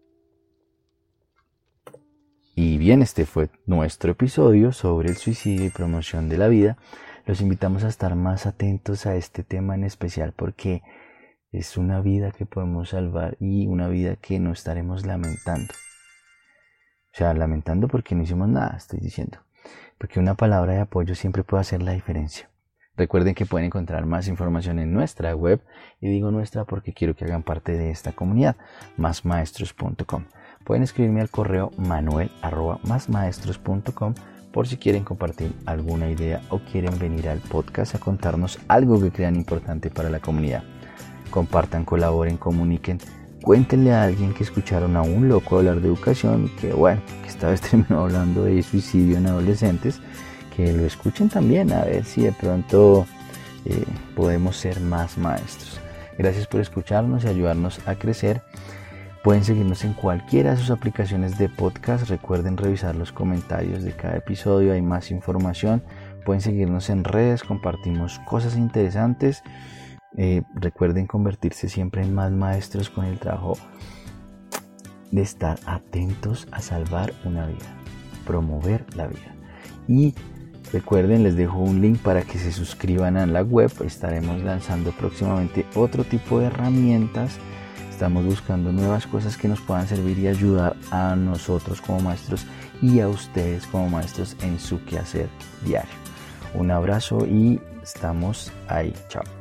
Y 2.54 2.78
bien, 2.78 3.02
este 3.02 3.26
fue 3.26 3.50
nuestro 3.66 4.12
episodio 4.12 4.72
sobre 4.72 5.10
el 5.10 5.16
suicidio 5.16 5.66
y 5.66 5.70
promoción 5.70 6.28
de 6.28 6.38
la 6.38 6.48
vida. 6.48 6.78
Los 7.26 7.40
invitamos 7.40 7.84
a 7.84 7.88
estar 7.88 8.14
más 8.14 8.46
atentos 8.46 9.04
a 9.04 9.14
este 9.16 9.42
tema 9.42 9.74
en 9.74 9.84
especial 9.84 10.32
porque 10.32 10.82
es 11.52 11.76
una 11.76 12.00
vida 12.00 12.32
que 12.32 12.46
podemos 12.46 12.90
salvar 12.90 13.36
y 13.40 13.66
una 13.66 13.88
vida 13.88 14.16
que 14.16 14.38
no 14.40 14.52
estaremos 14.52 15.04
lamentando. 15.04 15.74
Sea, 17.16 17.32
lamentando 17.32 17.88
porque 17.88 18.14
no 18.14 18.24
hicimos 18.24 18.46
nada, 18.46 18.74
estoy 18.76 19.00
diciendo. 19.00 19.38
Porque 19.96 20.20
una 20.20 20.34
palabra 20.34 20.74
de 20.74 20.80
apoyo 20.80 21.14
siempre 21.14 21.44
puede 21.44 21.62
hacer 21.62 21.82
la 21.82 21.92
diferencia. 21.92 22.50
Recuerden 22.94 23.34
que 23.34 23.46
pueden 23.46 23.68
encontrar 23.68 24.04
más 24.04 24.28
información 24.28 24.78
en 24.78 24.92
nuestra 24.92 25.34
web 25.34 25.62
y 25.98 26.10
digo 26.10 26.30
nuestra 26.30 26.66
porque 26.66 26.92
quiero 26.92 27.16
que 27.16 27.24
hagan 27.24 27.42
parte 27.42 27.72
de 27.72 27.90
esta 27.90 28.12
comunidad, 28.12 28.56
másmaestros.com. 28.98 30.24
Pueden 30.62 30.82
escribirme 30.82 31.22
al 31.22 31.30
correo 31.30 31.70
manuel 31.78 32.30
por 34.52 34.68
si 34.68 34.76
quieren 34.76 35.02
compartir 35.02 35.54
alguna 35.64 36.10
idea 36.10 36.42
o 36.50 36.58
quieren 36.58 36.98
venir 36.98 37.30
al 37.30 37.38
podcast 37.38 37.94
a 37.94 37.98
contarnos 37.98 38.58
algo 38.68 39.00
que 39.00 39.10
crean 39.10 39.36
importante 39.36 39.88
para 39.88 40.10
la 40.10 40.20
comunidad. 40.20 40.64
Compartan, 41.30 41.86
colaboren, 41.86 42.36
comuniquen 42.36 42.98
cuéntenle 43.46 43.92
a 43.92 44.02
alguien 44.02 44.34
que 44.34 44.42
escucharon 44.42 44.96
a 44.96 45.02
un 45.02 45.28
loco 45.28 45.58
hablar 45.58 45.80
de 45.80 45.86
educación, 45.86 46.50
que 46.60 46.72
bueno, 46.72 47.00
que 47.22 47.28
esta 47.28 47.48
vez 47.48 47.60
terminó 47.70 48.00
hablando 48.00 48.42
de 48.42 48.60
suicidio 48.60 49.18
en 49.18 49.28
adolescentes, 49.28 50.00
que 50.56 50.72
lo 50.72 50.84
escuchen 50.84 51.28
también, 51.28 51.72
a 51.72 51.84
ver 51.84 52.04
si 52.04 52.22
de 52.22 52.32
pronto 52.32 53.06
eh, 53.64 53.84
podemos 54.16 54.56
ser 54.56 54.80
más 54.80 55.16
maestros. 55.16 55.78
Gracias 56.18 56.48
por 56.48 56.60
escucharnos 56.60 57.22
y 57.22 57.28
ayudarnos 57.28 57.78
a 57.86 57.94
crecer. 57.94 58.42
Pueden 59.22 59.44
seguirnos 59.44 59.84
en 59.84 59.92
cualquiera 59.92 60.50
de 60.50 60.56
sus 60.56 60.70
aplicaciones 60.70 61.38
de 61.38 61.48
podcast. 61.48 62.08
Recuerden 62.08 62.56
revisar 62.56 62.96
los 62.96 63.12
comentarios 63.12 63.84
de 63.84 63.92
cada 63.92 64.16
episodio, 64.16 64.72
hay 64.72 64.82
más 64.82 65.12
información. 65.12 65.84
Pueden 66.24 66.40
seguirnos 66.40 66.90
en 66.90 67.04
redes, 67.04 67.44
compartimos 67.44 68.18
cosas 68.26 68.56
interesantes. 68.56 69.44
Eh, 70.16 70.42
recuerden 70.54 71.06
convertirse 71.06 71.68
siempre 71.68 72.02
en 72.02 72.14
más 72.14 72.32
maestros 72.32 72.88
con 72.88 73.04
el 73.04 73.18
trabajo 73.18 73.58
de 75.10 75.22
estar 75.22 75.58
atentos 75.66 76.48
a 76.50 76.60
salvar 76.60 77.12
una 77.24 77.46
vida, 77.46 77.66
promover 78.26 78.84
la 78.96 79.06
vida. 79.06 79.34
Y 79.88 80.14
recuerden, 80.72 81.22
les 81.22 81.36
dejo 81.36 81.58
un 81.58 81.80
link 81.80 81.98
para 82.00 82.22
que 82.22 82.38
se 82.38 82.52
suscriban 82.52 83.16
a 83.16 83.26
la 83.26 83.42
web. 83.42 83.70
Estaremos 83.84 84.42
lanzando 84.42 84.92
próximamente 84.92 85.66
otro 85.74 86.04
tipo 86.04 86.40
de 86.40 86.46
herramientas. 86.46 87.38
Estamos 87.90 88.24
buscando 88.24 88.72
nuevas 88.72 89.06
cosas 89.06 89.36
que 89.36 89.48
nos 89.48 89.60
puedan 89.60 89.86
servir 89.86 90.18
y 90.18 90.28
ayudar 90.28 90.76
a 90.90 91.16
nosotros 91.16 91.80
como 91.80 92.00
maestros 92.00 92.46
y 92.82 93.00
a 93.00 93.08
ustedes 93.08 93.66
como 93.66 93.88
maestros 93.88 94.36
en 94.42 94.58
su 94.58 94.84
quehacer 94.84 95.28
diario. 95.64 95.90
Un 96.54 96.70
abrazo 96.70 97.26
y 97.26 97.60
estamos 97.82 98.52
ahí. 98.68 98.92
Chao. 99.08 99.35